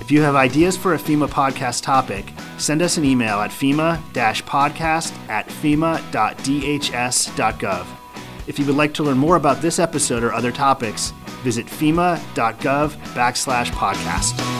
If 0.00 0.12
you 0.12 0.22
have 0.22 0.36
ideas 0.36 0.76
for 0.76 0.94
a 0.94 0.98
FEMA 0.98 1.28
podcast 1.28 1.82
topic, 1.82 2.32
send 2.58 2.80
us 2.80 2.96
an 2.96 3.04
email 3.04 3.40
at 3.40 3.50
FEMA 3.50 4.00
podcast 4.44 5.12
at 5.28 5.48
FEMA.dhs.gov. 5.48 6.06
If 8.46 8.58
you 8.58 8.64
would 8.64 8.76
like 8.76 8.94
to 8.94 9.02
learn 9.02 9.18
more 9.18 9.36
about 9.36 9.60
this 9.60 9.78
episode 9.78 10.22
or 10.22 10.32
other 10.32 10.50
topics, 10.50 11.12
visit 11.42 11.66
FEMA.gov 11.66 12.96
backslash 13.14 13.70
podcast. 13.70 14.57